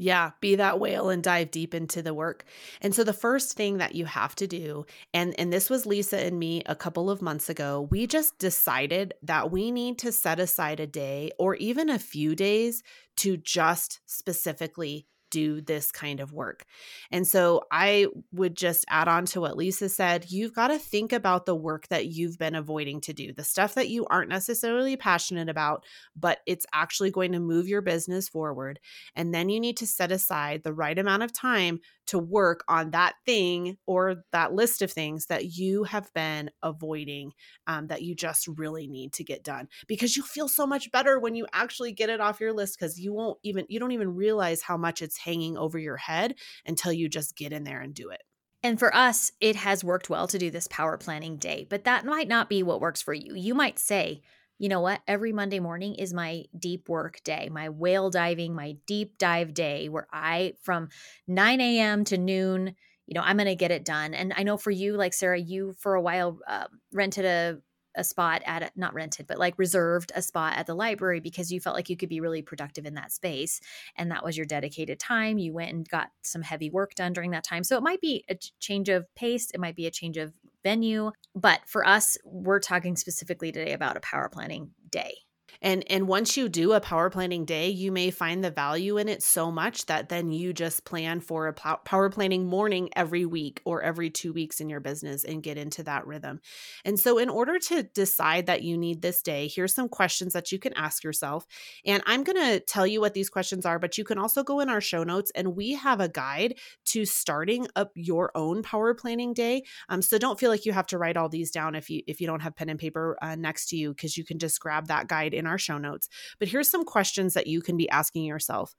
yeah, 0.01 0.31
be 0.41 0.55
that 0.55 0.79
whale 0.79 1.11
and 1.11 1.21
dive 1.21 1.51
deep 1.51 1.75
into 1.75 2.01
the 2.01 2.13
work. 2.13 2.43
And 2.81 2.95
so 2.95 3.03
the 3.03 3.13
first 3.13 3.53
thing 3.53 3.77
that 3.77 3.93
you 3.93 4.05
have 4.05 4.33
to 4.35 4.47
do 4.47 4.85
and 5.13 5.35
and 5.39 5.53
this 5.53 5.69
was 5.69 5.85
Lisa 5.85 6.19
and 6.19 6.39
me 6.39 6.63
a 6.65 6.75
couple 6.75 7.11
of 7.11 7.21
months 7.21 7.49
ago, 7.49 7.87
we 7.91 8.07
just 8.07 8.39
decided 8.39 9.13
that 9.21 9.51
we 9.51 9.69
need 9.69 9.99
to 9.99 10.11
set 10.11 10.39
aside 10.39 10.79
a 10.79 10.87
day 10.87 11.31
or 11.37 11.55
even 11.55 11.89
a 11.89 11.99
few 11.99 12.35
days 12.35 12.81
to 13.17 13.37
just 13.37 13.99
specifically 14.07 15.05
do 15.31 15.61
this 15.61 15.91
kind 15.91 16.19
of 16.19 16.31
work. 16.31 16.65
And 17.09 17.27
so 17.27 17.63
I 17.71 18.07
would 18.31 18.55
just 18.55 18.85
add 18.89 19.07
on 19.07 19.25
to 19.27 19.41
what 19.41 19.57
Lisa 19.57 19.89
said. 19.89 20.29
You've 20.29 20.53
got 20.53 20.67
to 20.67 20.77
think 20.77 21.11
about 21.11 21.47
the 21.47 21.55
work 21.55 21.87
that 21.87 22.07
you've 22.07 22.37
been 22.37 22.53
avoiding 22.53 23.01
to 23.01 23.13
do, 23.13 23.33
the 23.33 23.43
stuff 23.43 23.73
that 23.73 23.89
you 23.89 24.05
aren't 24.05 24.29
necessarily 24.29 24.95
passionate 24.95 25.49
about, 25.49 25.83
but 26.15 26.39
it's 26.45 26.67
actually 26.73 27.09
going 27.09 27.31
to 27.31 27.39
move 27.39 27.67
your 27.67 27.81
business 27.81 28.29
forward. 28.29 28.79
And 29.15 29.33
then 29.33 29.49
you 29.49 29.59
need 29.59 29.77
to 29.77 29.87
set 29.87 30.11
aside 30.11 30.61
the 30.63 30.73
right 30.73 30.99
amount 30.99 31.23
of 31.23 31.33
time 31.33 31.79
to 32.07 32.19
work 32.19 32.63
on 32.67 32.91
that 32.91 33.13
thing 33.25 33.77
or 33.85 34.23
that 34.33 34.53
list 34.53 34.81
of 34.81 34.91
things 34.91 35.27
that 35.27 35.45
you 35.45 35.85
have 35.85 36.13
been 36.13 36.51
avoiding 36.61 37.31
um, 37.67 37.87
that 37.87 38.01
you 38.01 38.13
just 38.13 38.47
really 38.47 38.85
need 38.85 39.13
to 39.13 39.23
get 39.23 39.45
done 39.45 39.69
because 39.87 40.17
you 40.17 40.23
feel 40.23 40.49
so 40.49 40.67
much 40.67 40.91
better 40.91 41.19
when 41.19 41.35
you 41.35 41.47
actually 41.53 41.93
get 41.93 42.09
it 42.09 42.19
off 42.19 42.41
your 42.41 42.51
list 42.51 42.77
because 42.77 42.99
you 42.99 43.13
won't 43.13 43.37
even 43.43 43.65
you 43.69 43.79
don't 43.79 43.93
even 43.93 44.13
realize 44.13 44.61
how 44.61 44.75
much 44.75 45.01
it's 45.01 45.17
hanging 45.23 45.57
over 45.57 45.77
your 45.77 45.97
head 45.97 46.35
until 46.65 46.91
you 46.93 47.09
just 47.09 47.35
get 47.35 47.53
in 47.53 47.63
there 47.63 47.81
and 47.81 47.93
do 47.93 48.09
it 48.09 48.21
and 48.63 48.77
for 48.77 48.95
us, 48.95 49.31
it 49.39 49.55
has 49.55 49.83
worked 49.83 50.09
well 50.09 50.27
to 50.27 50.37
do 50.37 50.51
this 50.51 50.67
power 50.67 50.97
planning 50.97 51.37
day, 51.37 51.65
but 51.67 51.85
that 51.85 52.05
might 52.05 52.27
not 52.27 52.49
be 52.49 52.61
what 52.61 52.81
works 52.81 53.01
for 53.01 53.13
you. 53.13 53.33
You 53.35 53.55
might 53.55 53.79
say, 53.79 54.21
you 54.59 54.69
know 54.69 54.81
what? 54.81 55.01
Every 55.07 55.33
Monday 55.33 55.59
morning 55.59 55.95
is 55.95 56.13
my 56.13 56.43
deep 56.57 56.87
work 56.87 57.23
day, 57.23 57.49
my 57.51 57.69
whale 57.69 58.11
diving, 58.11 58.53
my 58.53 58.77
deep 58.85 59.17
dive 59.17 59.55
day, 59.55 59.89
where 59.89 60.07
I, 60.13 60.53
from 60.61 60.89
9 61.27 61.59
a.m. 61.59 62.03
to 62.05 62.17
noon, 62.17 62.75
you 63.07 63.15
know, 63.15 63.21
I'm 63.25 63.37
going 63.37 63.47
to 63.47 63.55
get 63.55 63.71
it 63.71 63.83
done. 63.83 64.13
And 64.13 64.31
I 64.37 64.43
know 64.43 64.57
for 64.57 64.69
you, 64.69 64.95
like 64.95 65.15
Sarah, 65.15 65.39
you 65.39 65.73
for 65.79 65.95
a 65.95 66.01
while 66.01 66.37
uh, 66.47 66.65
rented 66.93 67.25
a 67.25 67.57
a 67.95 68.03
spot 68.03 68.41
at 68.45 68.63
a, 68.63 68.71
not 68.75 68.93
rented 68.93 69.27
but 69.27 69.39
like 69.39 69.57
reserved 69.57 70.11
a 70.15 70.21
spot 70.21 70.53
at 70.57 70.65
the 70.65 70.75
library 70.75 71.19
because 71.19 71.51
you 71.51 71.59
felt 71.59 71.75
like 71.75 71.89
you 71.89 71.97
could 71.97 72.09
be 72.09 72.21
really 72.21 72.41
productive 72.41 72.85
in 72.85 72.93
that 72.93 73.11
space 73.11 73.59
and 73.95 74.11
that 74.11 74.23
was 74.23 74.37
your 74.37 74.45
dedicated 74.45 74.99
time 74.99 75.37
you 75.37 75.53
went 75.53 75.71
and 75.71 75.89
got 75.89 76.09
some 76.21 76.41
heavy 76.41 76.69
work 76.69 76.95
done 76.95 77.13
during 77.13 77.31
that 77.31 77.43
time 77.43 77.63
so 77.63 77.77
it 77.77 77.83
might 77.83 78.01
be 78.01 78.23
a 78.29 78.35
change 78.59 78.89
of 78.89 79.05
pace 79.15 79.51
it 79.51 79.59
might 79.59 79.75
be 79.75 79.87
a 79.87 79.91
change 79.91 80.17
of 80.17 80.33
venue. 80.63 81.11
But 81.35 81.61
for 81.65 81.87
us, 81.87 82.17
we're 82.23 82.59
talking 82.59 82.95
specifically 82.95 83.51
today 83.51 83.73
about 83.73 83.97
a 83.97 84.01
power 84.01 84.29
planning 84.29 84.71
day. 84.89 85.15
And 85.61 85.83
and 85.89 86.07
once 86.07 86.37
you 86.37 86.49
do 86.49 86.73
a 86.73 86.81
power 86.81 87.09
planning 87.09 87.45
day, 87.45 87.69
you 87.69 87.91
may 87.91 88.11
find 88.11 88.43
the 88.43 88.51
value 88.51 88.97
in 88.97 89.07
it 89.07 89.21
so 89.23 89.51
much 89.51 89.85
that 89.87 90.09
then 90.09 90.31
you 90.31 90.53
just 90.53 90.85
plan 90.85 91.19
for 91.19 91.47
a 91.47 91.53
power 91.53 92.09
planning 92.09 92.45
morning 92.45 92.89
every 92.95 93.25
week 93.25 93.61
or 93.65 93.81
every 93.81 94.09
2 94.09 94.33
weeks 94.33 94.59
in 94.59 94.69
your 94.69 94.79
business 94.79 95.23
and 95.23 95.43
get 95.43 95.57
into 95.57 95.83
that 95.83 96.07
rhythm. 96.07 96.39
And 96.85 96.99
so 96.99 97.17
in 97.17 97.29
order 97.29 97.59
to 97.59 97.83
decide 97.83 98.47
that 98.47 98.63
you 98.63 98.77
need 98.77 99.01
this 99.01 99.21
day, 99.21 99.47
here's 99.47 99.73
some 99.73 99.89
questions 99.89 100.33
that 100.33 100.51
you 100.51 100.59
can 100.59 100.73
ask 100.73 101.03
yourself. 101.03 101.45
And 101.85 102.01
I'm 102.05 102.23
going 102.23 102.37
to 102.37 102.59
tell 102.59 102.87
you 102.87 103.01
what 103.01 103.13
these 103.13 103.29
questions 103.29 103.65
are, 103.65 103.79
but 103.79 103.97
you 103.97 104.03
can 104.03 104.17
also 104.17 104.43
go 104.43 104.59
in 104.59 104.69
our 104.69 104.81
show 104.81 105.03
notes 105.03 105.31
and 105.35 105.55
we 105.55 105.73
have 105.73 105.99
a 105.99 106.09
guide 106.09 106.55
to 106.85 107.05
starting 107.05 107.67
up 107.75 107.91
your 107.95 108.31
own 108.35 108.63
power 108.63 108.93
planning 108.93 109.33
day. 109.33 109.63
Um, 109.89 110.01
so 110.01 110.17
don't 110.17 110.39
feel 110.39 110.49
like 110.49 110.65
you 110.65 110.73
have 110.73 110.87
to 110.87 110.97
write 110.97 111.17
all 111.17 111.29
these 111.29 111.51
down 111.51 111.75
if 111.75 111.89
you 111.89 112.01
if 112.07 112.19
you 112.19 112.27
don't 112.27 112.41
have 112.41 112.55
pen 112.55 112.69
and 112.69 112.79
paper 112.79 113.17
uh, 113.21 113.35
next 113.35 113.67
to 113.69 113.77
you 113.77 113.93
because 113.93 114.17
you 114.17 114.25
can 114.25 114.39
just 114.39 114.59
grab 114.59 114.87
that 114.87 115.07
guide 115.07 115.33
in 115.33 115.47
our 115.47 115.50
show 115.57 115.77
notes. 115.77 116.09
But 116.39 116.47
here's 116.47 116.69
some 116.69 116.85
questions 116.85 117.33
that 117.33 117.47
you 117.47 117.61
can 117.61 117.77
be 117.77 117.89
asking 117.89 118.25
yourself 118.25 118.75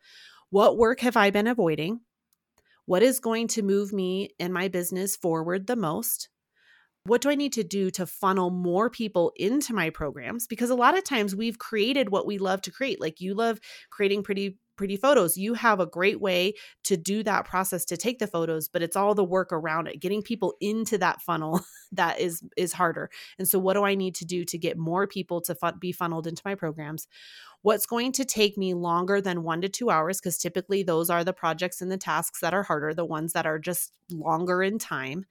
What 0.51 0.77
work 0.77 1.01
have 1.01 1.17
I 1.17 1.31
been 1.31 1.47
avoiding? 1.47 2.01
What 2.87 3.03
is 3.03 3.21
going 3.21 3.49
to 3.49 3.62
move 3.62 3.93
me 3.93 4.31
and 4.41 4.52
my 4.52 4.69
business 4.69 5.17
forward 5.17 5.67
the 5.67 5.76
most? 5.76 6.29
What 7.05 7.21
do 7.21 7.31
I 7.31 7.35
need 7.35 7.52
to 7.55 7.64
do 7.64 7.91
to 7.93 8.07
funnel 8.07 8.50
more 8.50 8.88
people 8.88 9.33
into 9.37 9.75
my 9.75 9.91
programs? 9.91 10.47
Because 10.47 10.71
a 10.71 10.76
lot 10.76 10.97
of 10.97 11.02
times 11.02 11.35
we've 11.35 11.59
created 11.59 12.11
what 12.11 12.26
we 12.26 12.38
love 12.38 12.62
to 12.62 12.71
create. 12.71 13.00
Like 13.00 13.21
you 13.21 13.35
love 13.35 13.59
creating 13.91 14.23
pretty 14.23 14.59
pretty 14.76 14.97
photos. 14.97 15.37
You 15.37 15.55
have 15.55 15.81
a 15.81 15.87
great 15.87 16.21
way 16.21 16.55
to 16.85 16.97
do 16.97 17.23
that 17.23 17.45
process 17.45 17.85
to 17.87 17.97
take 17.97 18.19
the 18.19 18.26
photos, 18.26 18.69
but 18.69 18.83
it's 18.83 18.97
all 18.97 19.14
the 19.14 19.25
work 19.25 19.52
around 19.52 19.87
it. 19.87 20.00
Getting 20.00 20.23
people 20.23 20.55
into 20.61 20.99
that 20.99 21.23
funnel 21.23 21.61
that 21.93 22.21
is 22.21 22.43
is 22.57 22.73
harder. 22.73 23.11
And 23.38 23.49
so 23.49 23.59
what 23.59 23.75
do 23.75 23.85
I 23.85 23.95
need 23.95 24.14
to 24.17 24.25
do 24.25 24.45
to 24.45 24.59
get 24.59 24.76
more 24.79 25.07
people 25.07 25.41
to 25.43 25.57
be 25.79 25.93
funneled 25.93 26.26
into 26.26 26.43
my 26.45 26.55
programs? 26.55 27.07
What's 27.62 27.87
going 27.87 28.12
to 28.12 28.25
take 28.25 28.59
me 28.59 28.75
longer 28.75 29.21
than 29.21 29.45
1 29.45 29.61
to 29.61 29.69
2 29.69 29.88
hours 29.88 30.21
because 30.21 30.37
typically 30.37 30.83
those 30.83 31.11
are 31.11 31.23
the 31.23 31.33
projects 31.33 31.81
and 31.81 31.93
the 31.93 31.97
tasks 31.97 32.41
that 32.41 32.55
are 32.55 32.64
harder, 32.64 32.93
the 32.93 33.05
ones 33.05 33.35
that 33.35 33.47
are 33.47 33.59
just 33.59 33.93
longer 34.11 34.62
in 34.62 34.79
time. 34.79 35.26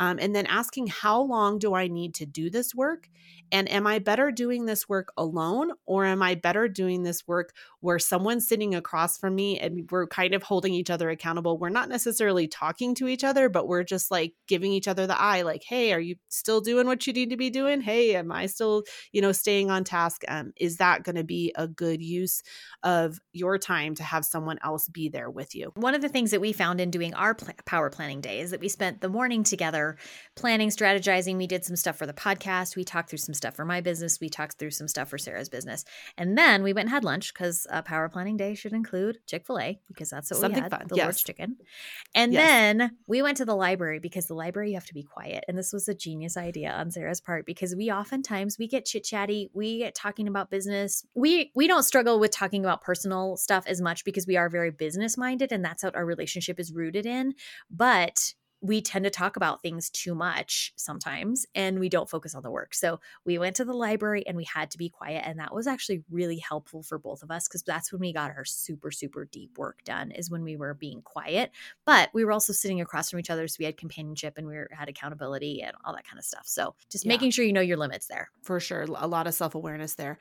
Um, 0.00 0.18
and 0.18 0.34
then 0.34 0.46
asking 0.46 0.86
how 0.86 1.20
long 1.20 1.58
do 1.58 1.74
I 1.74 1.86
need 1.86 2.14
to 2.14 2.26
do 2.26 2.48
this 2.48 2.74
work? 2.74 3.10
And 3.52 3.70
am 3.70 3.86
I 3.86 3.98
better 3.98 4.30
doing 4.30 4.64
this 4.64 4.88
work 4.88 5.12
alone 5.18 5.72
or 5.84 6.06
am 6.06 6.22
I 6.22 6.36
better 6.36 6.68
doing 6.68 7.02
this 7.02 7.26
work 7.28 7.52
where 7.80 7.98
someone's 7.98 8.48
sitting 8.48 8.74
across 8.74 9.18
from 9.18 9.34
me 9.34 9.58
and 9.58 9.90
we're 9.90 10.06
kind 10.06 10.34
of 10.34 10.42
holding 10.42 10.72
each 10.72 10.88
other 10.88 11.10
accountable? 11.10 11.58
We're 11.58 11.68
not 11.68 11.90
necessarily 11.90 12.48
talking 12.48 12.94
to 12.94 13.08
each 13.08 13.24
other, 13.24 13.50
but 13.50 13.68
we're 13.68 13.82
just 13.82 14.10
like 14.10 14.32
giving 14.48 14.72
each 14.72 14.88
other 14.88 15.06
the 15.06 15.20
eye, 15.20 15.42
like, 15.42 15.64
hey, 15.64 15.92
are 15.92 16.00
you 16.00 16.16
still 16.28 16.62
doing 16.62 16.86
what 16.86 17.06
you 17.06 17.12
need 17.12 17.30
to 17.30 17.36
be 17.36 17.50
doing? 17.50 17.82
Hey, 17.82 18.16
am 18.16 18.32
I 18.32 18.46
still, 18.46 18.84
you 19.12 19.20
know, 19.20 19.32
staying 19.32 19.70
on 19.70 19.84
task? 19.84 20.22
Um, 20.28 20.52
is 20.56 20.78
that 20.78 21.02
going 21.02 21.16
to 21.16 21.24
be 21.24 21.52
a 21.56 21.68
good 21.68 22.00
use 22.00 22.42
of 22.82 23.18
your 23.32 23.58
time 23.58 23.94
to 23.96 24.02
have 24.02 24.24
someone 24.24 24.58
else 24.64 24.88
be 24.88 25.10
there 25.10 25.28
with 25.28 25.54
you? 25.54 25.72
One 25.74 25.94
of 25.94 26.00
the 26.00 26.08
things 26.08 26.30
that 26.30 26.40
we 26.40 26.54
found 26.54 26.80
in 26.80 26.90
doing 26.90 27.12
our 27.12 27.34
pl- 27.34 27.54
power 27.66 27.90
planning 27.90 28.22
day 28.22 28.40
is 28.40 28.52
that 28.52 28.60
we 28.60 28.68
spent 28.70 29.02
the 29.02 29.08
morning 29.10 29.42
together 29.42 29.89
were 29.90 29.98
planning, 30.36 30.70
strategizing. 30.70 31.36
We 31.36 31.46
did 31.46 31.64
some 31.64 31.76
stuff 31.76 31.96
for 31.96 32.06
the 32.06 32.12
podcast. 32.12 32.76
We 32.76 32.84
talked 32.84 33.10
through 33.10 33.18
some 33.18 33.34
stuff 33.34 33.54
for 33.54 33.64
my 33.64 33.80
business. 33.80 34.18
We 34.20 34.28
talked 34.28 34.58
through 34.58 34.70
some 34.70 34.88
stuff 34.88 35.08
for 35.08 35.18
Sarah's 35.18 35.48
business. 35.48 35.84
And 36.16 36.36
then 36.36 36.62
we 36.62 36.72
went 36.72 36.86
and 36.86 36.90
had 36.90 37.04
lunch 37.04 37.32
because 37.32 37.66
a 37.70 37.82
power 37.82 38.08
planning 38.08 38.36
day 38.36 38.54
should 38.54 38.72
include 38.72 39.18
Chick 39.26 39.46
fil 39.46 39.58
A 39.58 39.80
because 39.88 40.10
that's 40.10 40.30
what 40.30 40.40
Something 40.40 40.60
we 40.60 40.62
had, 40.62 40.70
fun. 40.70 40.86
the 40.88 40.96
yes. 40.96 41.04
Lord's 41.04 41.22
Chicken. 41.22 41.56
And 42.14 42.32
yes. 42.32 42.48
then 42.48 42.90
we 43.06 43.22
went 43.22 43.36
to 43.38 43.44
the 43.44 43.54
library 43.54 43.98
because 43.98 44.26
the 44.26 44.34
library 44.34 44.70
you 44.70 44.74
have 44.74 44.86
to 44.86 44.94
be 44.94 45.02
quiet. 45.02 45.44
And 45.48 45.58
this 45.58 45.72
was 45.72 45.88
a 45.88 45.94
genius 45.94 46.36
idea 46.36 46.72
on 46.72 46.90
Sarah's 46.90 47.20
part 47.20 47.46
because 47.46 47.74
we 47.74 47.90
oftentimes 47.90 48.58
we 48.58 48.68
get 48.68 48.84
chit 48.84 49.04
chatty, 49.04 49.50
we 49.52 49.78
get 49.78 49.94
talking 49.94 50.28
about 50.28 50.50
business. 50.50 51.04
We 51.14 51.50
we 51.54 51.66
don't 51.66 51.82
struggle 51.82 52.20
with 52.20 52.30
talking 52.30 52.64
about 52.64 52.82
personal 52.82 53.36
stuff 53.36 53.64
as 53.66 53.80
much 53.80 54.04
because 54.04 54.26
we 54.26 54.36
are 54.36 54.48
very 54.48 54.70
business 54.70 55.16
minded 55.16 55.52
and 55.52 55.64
that's 55.64 55.82
what 55.82 55.96
our 55.96 56.04
relationship 56.04 56.58
is 56.60 56.72
rooted 56.72 57.06
in. 57.06 57.34
But 57.70 58.34
we 58.62 58.82
tend 58.82 59.04
to 59.04 59.10
talk 59.10 59.36
about 59.36 59.62
things 59.62 59.88
too 59.88 60.14
much 60.14 60.72
sometimes 60.76 61.46
and 61.54 61.78
we 61.78 61.88
don't 61.88 62.10
focus 62.10 62.34
on 62.34 62.42
the 62.42 62.50
work. 62.50 62.74
So 62.74 63.00
we 63.24 63.38
went 63.38 63.56
to 63.56 63.64
the 63.64 63.72
library 63.72 64.24
and 64.26 64.36
we 64.36 64.44
had 64.44 64.70
to 64.72 64.78
be 64.78 64.90
quiet. 64.90 65.22
And 65.26 65.38
that 65.38 65.54
was 65.54 65.66
actually 65.66 66.02
really 66.10 66.38
helpful 66.38 66.82
for 66.82 66.98
both 66.98 67.22
of 67.22 67.30
us 67.30 67.48
because 67.48 67.62
that's 67.62 67.90
when 67.90 68.00
we 68.00 68.12
got 68.12 68.30
our 68.30 68.44
super, 68.44 68.90
super 68.90 69.24
deep 69.24 69.56
work 69.56 69.82
done, 69.84 70.10
is 70.10 70.30
when 70.30 70.42
we 70.42 70.56
were 70.56 70.74
being 70.74 71.00
quiet. 71.02 71.52
But 71.86 72.10
we 72.12 72.24
were 72.24 72.32
also 72.32 72.52
sitting 72.52 72.80
across 72.80 73.10
from 73.10 73.20
each 73.20 73.30
other. 73.30 73.48
So 73.48 73.56
we 73.60 73.64
had 73.64 73.78
companionship 73.78 74.34
and 74.36 74.46
we 74.46 74.54
were, 74.54 74.68
had 74.72 74.88
accountability 74.88 75.62
and 75.62 75.72
all 75.84 75.94
that 75.94 76.06
kind 76.06 76.18
of 76.18 76.24
stuff. 76.24 76.46
So 76.46 76.74
just 76.90 77.06
yeah. 77.06 77.10
making 77.10 77.30
sure 77.30 77.44
you 77.44 77.54
know 77.54 77.60
your 77.60 77.78
limits 77.78 78.08
there. 78.08 78.30
For 78.42 78.60
sure. 78.60 78.82
A 78.82 79.06
lot 79.06 79.26
of 79.26 79.32
self 79.34 79.54
awareness 79.54 79.94
there. 79.94 80.18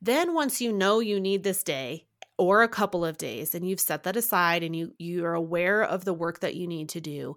Then 0.00 0.32
once 0.34 0.60
you 0.62 0.72
know 0.72 1.00
you 1.00 1.20
need 1.20 1.42
this 1.42 1.62
day, 1.62 2.06
or 2.38 2.62
a 2.62 2.68
couple 2.68 3.04
of 3.04 3.18
days 3.18 3.54
and 3.54 3.68
you've 3.68 3.80
set 3.80 4.02
that 4.04 4.16
aside 4.16 4.62
and 4.62 4.74
you 4.74 4.94
you're 4.98 5.34
aware 5.34 5.82
of 5.82 6.04
the 6.04 6.14
work 6.14 6.40
that 6.40 6.54
you 6.54 6.66
need 6.66 6.88
to 6.88 7.00
do 7.00 7.36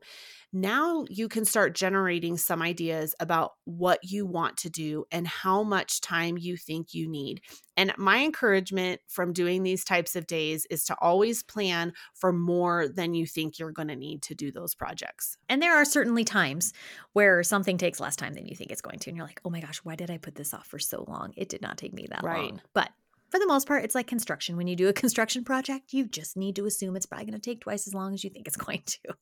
now 0.56 1.04
you 1.10 1.28
can 1.28 1.44
start 1.44 1.76
generating 1.76 2.38
some 2.38 2.62
ideas 2.62 3.14
about 3.20 3.52
what 3.66 4.00
you 4.04 4.26
want 4.26 4.56
to 4.56 4.70
do 4.70 5.04
and 5.12 5.28
how 5.28 5.64
much 5.64 6.00
time 6.00 6.38
you 6.38 6.56
think 6.56 6.94
you 6.94 7.10
need. 7.10 7.42
And 7.76 7.94
my 7.98 8.24
encouragement 8.24 9.02
from 9.06 9.34
doing 9.34 9.64
these 9.64 9.84
types 9.84 10.16
of 10.16 10.28
days 10.28 10.66
is 10.70 10.86
to 10.86 10.96
always 11.02 11.44
plan 11.44 11.92
for 12.14 12.32
more 12.32 12.88
than 12.88 13.14
you 13.14 13.28
think 13.28 13.60
you're 13.60 13.74
going 13.74 13.90
to 13.90 13.98
need 13.98 14.22
to 14.24 14.34
do 14.34 14.50
those 14.50 14.74
projects. 14.74 15.38
And 15.50 15.62
there 15.62 15.76
are 15.76 15.84
certainly 15.84 16.24
times 16.24 16.72
where 17.12 17.44
something 17.44 17.78
takes 17.78 18.00
less 18.00 18.16
time 18.16 18.34
than 18.34 18.46
you 18.46 18.56
think 18.56 18.72
it's 18.72 18.82
going 18.82 19.00
to. 19.00 19.10
And 19.10 19.18
you're 19.18 19.26
like, 19.26 19.42
oh 19.44 19.50
my 19.50 19.60
gosh, 19.60 19.80
why 19.80 19.96
did 19.96 20.10
I 20.10 20.18
put 20.18 20.36
this 20.36 20.54
off 20.54 20.68
for 20.68 20.80
so 20.80 21.04
long? 21.06 21.34
It 21.36 21.50
did 21.50 21.62
not 21.62 21.78
take 21.78 21.94
me 21.94 22.08
that 22.10 22.24
right. 22.24 22.44
long. 22.44 22.62
But 22.74 22.92
for 23.30 23.40
the 23.40 23.48
most 23.48 23.68
part, 23.68 23.84
it's 23.84 23.96
like 23.96 24.08
construction. 24.08 24.58
When 24.58 24.68
you 24.68 24.76
do 24.76 24.88
a 24.88 24.94
construction 25.06 25.44
project, 25.44 25.94
you 25.94 26.06
just 26.06 26.38
need 26.38 26.56
to 26.58 26.66
assume 26.66 26.96
it's 26.96 27.06
probably 27.06 27.26
going 27.26 27.40
to 27.40 27.50
take 27.50 27.62
twice 27.62 27.88
as 27.88 27.94
long 27.94 28.14
as 28.14 28.24
you 28.24 28.30
think 28.30 28.48
it's 28.48 28.58
going 28.66 28.84
to. 28.86 29.16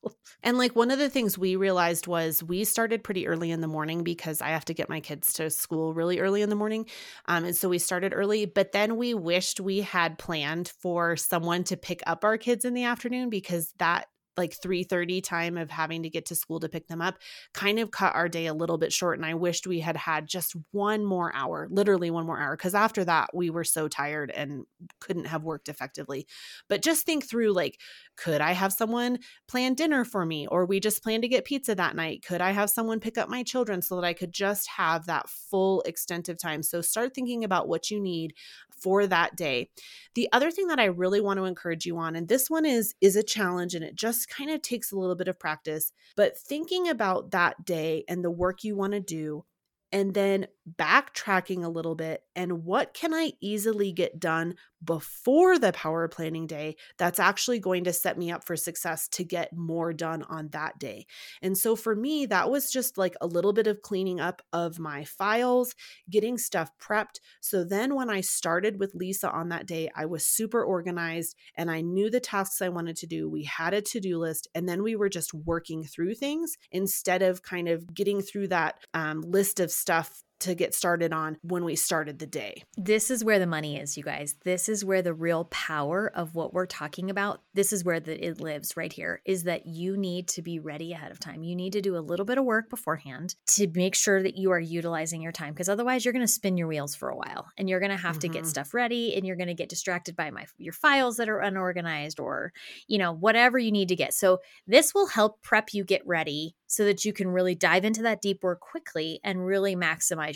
And 0.43 0.57
like 0.57 0.75
one 0.75 0.91
of 0.91 1.00
the 1.00 1.10
things 1.10 1.38
we 1.38 1.55
realized 1.55 2.07
was 2.07 2.43
we 2.43 2.63
started 2.63 3.03
pretty 3.03 3.27
early 3.27 3.51
in 3.51 3.62
the 3.62 3.67
morning 3.67 4.03
because 4.03 4.41
I 4.41 4.50
have 4.50 4.65
to 4.65 4.74
get 4.74 4.89
my 4.89 5.00
kids 5.00 5.33
to 5.33 5.50
school 5.50 5.93
really 5.93 6.19
early 6.19 6.41
in 6.41 6.50
the 6.50 6.55
morning. 6.55 6.86
Um, 7.27 7.45
and 7.45 7.55
so 7.55 7.69
we 7.69 7.79
started 7.79 8.13
early, 8.13 8.45
but 8.45 8.72
then 8.72 8.98
we 8.98 9.13
wished 9.13 9.60
we 9.60 9.81
had 9.81 10.17
planned 10.17 10.74
for 10.79 11.15
someone 11.15 11.63
to 11.65 11.77
pick 11.77 12.01
up 12.05 12.24
our 12.24 12.38
kids 12.38 12.65
in 12.65 12.74
the 12.74 12.83
afternoon 12.83 13.29
because 13.29 13.74
that 13.79 14.07
like 14.37 14.53
3:30 14.53 15.21
time 15.21 15.57
of 15.57 15.69
having 15.69 16.03
to 16.03 16.09
get 16.09 16.25
to 16.27 16.35
school 16.35 16.59
to 16.59 16.69
pick 16.69 16.87
them 16.87 17.01
up 17.01 17.19
kind 17.53 17.79
of 17.79 17.91
cut 17.91 18.15
our 18.15 18.27
day 18.29 18.47
a 18.47 18.53
little 18.53 18.77
bit 18.77 18.91
short 18.93 19.17
and 19.17 19.25
I 19.25 19.33
wished 19.33 19.67
we 19.67 19.79
had 19.79 19.97
had 19.97 20.27
just 20.27 20.55
one 20.71 21.05
more 21.05 21.33
hour, 21.35 21.67
literally 21.69 22.11
one 22.11 22.25
more 22.25 22.39
hour 22.39 22.55
cuz 22.57 22.73
after 22.73 23.03
that 23.05 23.29
we 23.33 23.49
were 23.49 23.63
so 23.63 23.87
tired 23.87 24.31
and 24.31 24.65
couldn't 24.99 25.25
have 25.25 25.43
worked 25.43 25.69
effectively. 25.69 26.27
But 26.67 26.81
just 26.81 27.05
think 27.05 27.25
through 27.25 27.53
like 27.53 27.79
could 28.15 28.41
I 28.41 28.51
have 28.51 28.73
someone 28.73 29.19
plan 29.47 29.73
dinner 29.73 30.05
for 30.05 30.25
me 30.25 30.47
or 30.47 30.65
we 30.65 30.79
just 30.79 31.03
plan 31.03 31.21
to 31.21 31.27
get 31.27 31.45
pizza 31.45 31.75
that 31.75 31.95
night? 31.95 32.23
Could 32.25 32.41
I 32.41 32.51
have 32.51 32.69
someone 32.69 32.99
pick 32.99 33.17
up 33.17 33.29
my 33.29 33.43
children 33.43 33.81
so 33.81 33.95
that 33.95 34.05
I 34.05 34.13
could 34.13 34.31
just 34.31 34.67
have 34.69 35.05
that 35.05 35.29
full 35.29 35.81
extent 35.81 36.29
of 36.29 36.37
time? 36.37 36.63
So 36.63 36.81
start 36.81 37.13
thinking 37.13 37.43
about 37.43 37.67
what 37.67 37.89
you 37.89 37.99
need 37.99 38.33
for 38.69 39.07
that 39.07 39.35
day. 39.35 39.69
The 40.15 40.27
other 40.33 40.51
thing 40.51 40.67
that 40.67 40.79
I 40.79 40.85
really 40.85 41.21
want 41.21 41.37
to 41.37 41.45
encourage 41.45 41.85
you 41.85 41.97
on 41.97 42.15
and 42.15 42.27
this 42.27 42.49
one 42.49 42.65
is 42.65 42.93
is 43.01 43.15
a 43.15 43.23
challenge 43.23 43.73
and 43.75 43.83
it 43.83 43.95
just 43.95 44.22
kind 44.25 44.51
of 44.51 44.61
takes 44.61 44.91
a 44.91 44.97
little 44.97 45.15
bit 45.15 45.27
of 45.27 45.39
practice, 45.39 45.91
but 46.15 46.37
thinking 46.37 46.89
about 46.89 47.31
that 47.31 47.65
day 47.65 48.03
and 48.07 48.23
the 48.23 48.31
work 48.31 48.63
you 48.63 48.75
want 48.75 48.93
to 48.93 48.99
do 48.99 49.45
and 49.93 50.15
then 50.15 50.47
backtracking 50.77 51.63
a 51.63 51.70
little 51.70 51.96
bit 51.96 52.24
and 52.36 52.63
what 52.63 52.93
can 52.93 53.13
I 53.13 53.34
easily 53.41 53.91
get 53.91 54.20
done 54.20 54.55
before 54.84 55.58
the 55.58 55.72
power 55.72 56.08
planning 56.08 56.48
day 56.48 56.75
that's 56.98 57.20
actually 57.20 57.60
going 57.60 57.84
to 57.86 57.93
set 57.93 58.17
me 58.17 58.32
up 58.32 58.43
for 58.43 58.55
success 58.55 59.08
to 59.08 59.24
get 59.24 59.55
more 59.55 59.93
done 59.93 60.24
on 60.24 60.50
that 60.50 60.77
day. 60.79 61.05
And 61.41 61.58
so 61.58 61.75
for 61.75 61.96
me, 61.96 62.25
that 62.27 62.50
was 62.50 62.72
just 62.72 62.98
like 62.98 63.15
a 63.22 63.27
little 63.27 63.53
bit 63.53 63.67
of 63.67 63.82
cleaning 63.82 64.20
up 64.20 64.41
of 64.51 64.79
my 64.79 65.03
files, 65.03 65.75
getting 66.10 66.38
stuff 66.38 66.72
prepped. 66.82 67.20
So 67.41 67.63
then 67.63 67.96
when 67.96 68.10
I 68.10 68.22
started 68.22 68.79
with 68.79 68.96
Lisa 68.96 69.29
on 69.32 69.50
that 69.50 69.65
day, 69.65 69.89
I 69.96 70.05
was 70.05 70.25
super 70.25 70.63
organized 70.63 71.36
and 71.55 71.72
I 71.72 71.82
knew 71.82 72.10
the 72.10 72.20
tasks 72.20 72.62
I 72.62 72.70
wanted 72.70 72.98
to 72.98 73.08
do. 73.08 73.29
We 73.29 73.43
had 73.43 73.74
a 73.74 73.82
to 73.82 74.00
do 74.00 74.17
list 74.17 74.48
and 74.55 74.67
then 74.67 74.84
we 74.84 74.96
were 74.96 75.10
just 75.10 75.34
working 75.34 75.84
through 75.84 76.15
things 76.15 76.58
instead 76.72 77.22
of 77.22 77.43
kind 77.43 77.67
of 77.67 77.93
getting 77.93 78.22
through 78.22 78.48
that 78.50 78.79
um, 78.93 79.22
list 79.22 79.60
of 79.60 79.72
stuff 79.72 80.24
to 80.43 80.55
get 80.55 80.73
started 80.73 81.13
on 81.13 81.38
when 81.41 81.63
we 81.63 81.75
started 81.75 82.19
the 82.19 82.27
day. 82.27 82.63
This 82.77 83.09
is 83.09 83.23
where 83.23 83.39
the 83.39 83.47
money 83.47 83.77
is, 83.77 83.97
you 83.97 84.03
guys. 84.03 84.35
This 84.43 84.67
is 84.67 84.83
where 84.83 85.01
the 85.01 85.13
real 85.13 85.45
power 85.45 86.12
of 86.13 86.35
what 86.35 86.53
we're 86.53 86.65
talking 86.65 87.09
about, 87.09 87.41
this 87.53 87.71
is 87.71 87.83
where 87.83 88.00
the, 88.00 88.25
it 88.25 88.41
lives 88.41 88.75
right 88.75 88.91
here, 88.91 89.21
is 89.25 89.43
that 89.43 89.65
you 89.65 89.95
need 89.97 90.27
to 90.29 90.41
be 90.41 90.59
ready 90.59 90.91
ahead 90.91 91.12
of 91.12 91.19
time. 91.19 91.43
You 91.43 91.55
need 91.55 91.73
to 91.73 91.81
do 91.81 91.95
a 91.95 92.00
little 92.00 92.25
bit 92.25 92.38
of 92.38 92.45
work 92.45 92.69
beforehand 92.69 93.35
to 93.47 93.67
make 93.73 93.95
sure 93.95 94.21
that 94.21 94.38
you 94.38 94.51
are 94.51 94.59
utilizing 94.59 95.21
your 95.21 95.31
time 95.31 95.53
because 95.53 95.69
otherwise 95.69 96.03
you're 96.03 96.13
going 96.13 96.25
to 96.25 96.31
spin 96.31 96.57
your 96.57 96.67
wheels 96.67 96.95
for 96.95 97.09
a 97.09 97.15
while 97.15 97.47
and 97.57 97.69
you're 97.69 97.79
going 97.79 97.91
to 97.91 97.97
have 97.97 98.13
mm-hmm. 98.13 98.19
to 98.19 98.27
get 98.27 98.41
mm-hmm. 98.43 98.50
stuff 98.50 98.73
ready 98.73 99.15
and 99.15 99.25
you're 99.25 99.38
going 99.38 99.47
to 99.47 99.53
get 99.53 99.69
distracted 99.69 100.15
by 100.15 100.29
my 100.29 100.45
your 100.57 100.73
files 100.73 101.17
that 101.17 101.29
are 101.29 101.39
unorganized 101.39 102.19
or, 102.19 102.51
you 102.88 102.97
know, 102.97 103.13
whatever 103.13 103.57
you 103.57 103.71
need 103.71 103.88
to 103.88 103.95
get. 103.95 104.13
So 104.13 104.39
this 104.67 104.93
will 104.93 105.07
help 105.07 105.41
prep 105.41 105.73
you 105.73 105.83
get 105.83 106.05
ready 106.05 106.55
so 106.73 106.85
that 106.85 107.05
you 107.05 107.13
can 107.13 107.27
really 107.27 107.53
dive 107.53 107.85
into 107.85 108.01
that 108.01 108.21
deep 108.21 108.43
work 108.43 108.59
quickly 108.59 109.19
and 109.23 109.45
really 109.45 109.75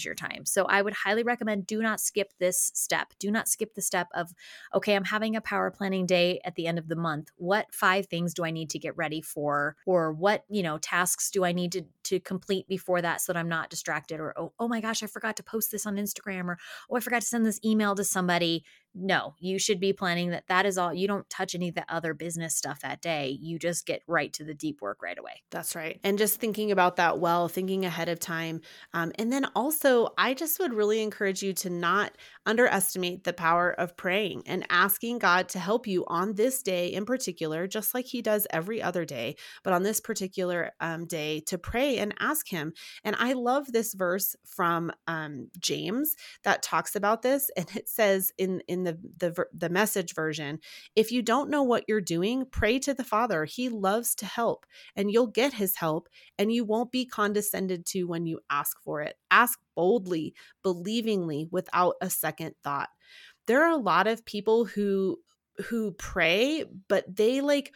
your 0.04 0.16
time. 0.16 0.46
So 0.46 0.66
I 0.66 0.82
would 0.82 0.94
highly 0.94 1.24
recommend 1.24 1.68
do 1.68 1.82
not 1.82 2.00
skip 2.00 2.34
this 2.40 2.72
step. 2.74 3.14
Do 3.20 3.32
not 3.32 3.48
skip 3.48 3.74
the 3.76 3.82
step 3.82 4.08
of, 4.14 4.34
okay, 4.74 4.96
I'm 4.96 5.06
having 5.06 5.36
a 5.36 5.42
power 5.42 5.72
planning 5.72 6.06
day 6.06 6.40
at 6.44 6.56
the 6.56 6.68
end 6.68 6.80
of 6.80 6.88
the 6.88 6.96
month. 6.96 7.32
What 7.38 7.74
five 7.74 8.08
things 8.08 8.34
do 8.34 8.44
I 8.44 8.52
need 8.52 8.70
to 8.72 8.80
get 8.80 8.98
ready 8.98 9.22
for? 9.22 9.76
Or 9.86 10.12
what, 10.12 10.44
you 10.50 10.64
know, 10.64 10.78
tasks 10.78 11.32
do 11.32 11.46
I 11.46 11.52
need 11.52 11.72
to, 11.74 11.84
to 12.04 12.20
complete 12.20 12.68
before 12.68 13.02
that 13.02 13.22
so 13.22 13.34
that 13.34 13.40
I'm 13.40 13.50
not 13.50 13.70
distracted? 13.70 14.20
Or, 14.20 14.34
oh, 14.38 14.54
oh 14.60 14.68
my 14.68 14.82
gosh, 14.82 15.04
I 15.04 15.08
forgot 15.08 15.36
to 15.38 15.44
post 15.44 15.72
this 15.72 15.86
on 15.86 15.96
Instagram. 15.96 16.46
Or, 16.46 16.58
oh, 16.90 16.96
I 16.96 17.00
forgot 17.00 17.22
to 17.22 17.28
send 17.28 17.46
this 17.46 17.60
email 17.64 17.96
to 17.96 18.04
somebody 18.04 18.64
no, 19.00 19.36
you 19.40 19.60
should 19.60 19.80
be 19.80 19.94
planning 19.94 20.32
that 20.32 20.48
that 20.48 20.66
is 20.66 20.78
all. 20.78 20.94
You 20.94 21.08
don't 21.08 21.30
touch 21.30 21.54
any 21.56 21.70
of 21.70 21.76
the 21.76 21.86
other 21.88 22.14
business 22.14 22.56
stuff 22.56 22.82
that 22.82 23.02
day. 23.02 23.38
You 23.40 23.60
just 23.60 23.86
get 23.86 24.02
right 24.08 24.34
to 24.34 24.44
the 24.44 24.54
deep 24.54 24.82
work 24.82 25.02
right 25.02 25.18
away. 25.18 25.44
That's 25.52 25.76
right. 25.76 26.00
And 26.04 26.18
just 26.18 26.40
thinking 26.40 26.72
about 26.72 26.96
that 26.96 27.20
well, 27.20 27.48
thinking 27.48 27.86
ahead 27.86 28.10
of 28.10 28.20
time. 28.20 28.62
Um, 28.94 29.12
and 29.20 29.32
then 29.32 29.46
also, 29.56 30.10
I 30.18 30.34
just 30.34 30.60
would 30.60 30.74
really 30.74 31.02
encourage 31.02 31.44
you 31.44 31.54
to 31.54 31.70
not 31.70 32.18
underestimate 32.46 33.24
the 33.24 33.34
power 33.34 33.72
of 33.72 33.98
praying 33.98 34.44
and 34.46 34.66
asking 34.70 35.20
God 35.20 35.50
to 35.50 35.60
help 35.60 35.86
you 35.86 36.06
on 36.08 36.34
this 36.34 36.64
day 36.64 36.88
in 36.88 37.06
particular, 37.06 37.68
just 37.68 37.94
like 37.94 38.06
He 38.06 38.22
does 38.22 38.48
every 38.50 38.82
other 38.82 39.06
day, 39.06 39.36
but 39.64 39.74
on 39.74 39.84
this 39.84 40.00
particular 40.00 40.72
um, 40.80 41.06
day 41.06 41.42
to 41.48 41.58
pray 41.58 41.98
and 41.98 42.14
ask 42.20 42.48
Him. 42.50 42.74
And 43.04 43.16
I 43.20 43.34
love 43.34 43.72
this 43.72 43.94
verse 43.94 44.36
from 44.46 44.92
um, 45.08 45.50
James 45.60 46.16
that 46.44 46.64
talks 46.64 46.96
about 46.96 47.22
this. 47.22 47.50
And 47.58 47.68
it 47.76 47.90
says 47.90 48.32
in, 48.38 48.62
in 48.68 48.84
the, 48.94 49.32
the 49.32 49.46
the 49.54 49.70
message 49.70 50.14
version 50.14 50.60
if 50.96 51.12
you 51.12 51.22
don't 51.22 51.50
know 51.50 51.64
what 51.64 51.84
you're 51.88 52.02
doing 52.02 52.46
pray 52.52 52.80
to 52.80 52.94
the 52.94 53.04
father. 53.04 53.46
He 53.46 53.70
loves 53.70 54.16
to 54.16 54.26
help 54.26 54.66
and 54.96 55.12
you'll 55.12 55.28
get 55.28 55.54
his 55.54 55.76
help 55.76 56.08
and 56.38 56.52
you 56.52 56.64
won't 56.66 56.92
be 56.92 57.06
condescended 57.06 57.86
to 57.88 58.04
when 58.04 58.26
you 58.26 58.40
ask 58.50 58.82
for 58.82 59.02
it. 59.02 59.16
Ask 59.32 59.60
boldly 59.76 60.34
believingly 60.64 61.48
without 61.52 61.96
a 62.02 62.10
second 62.10 62.56
thought. 62.64 62.90
There 63.46 63.64
are 63.64 63.72
a 63.72 63.78
lot 63.78 64.08
of 64.08 64.26
people 64.26 64.66
who 64.66 65.20
who 65.66 65.92
pray 65.92 66.66
but 66.88 67.04
they 67.16 67.42
like 67.42 67.74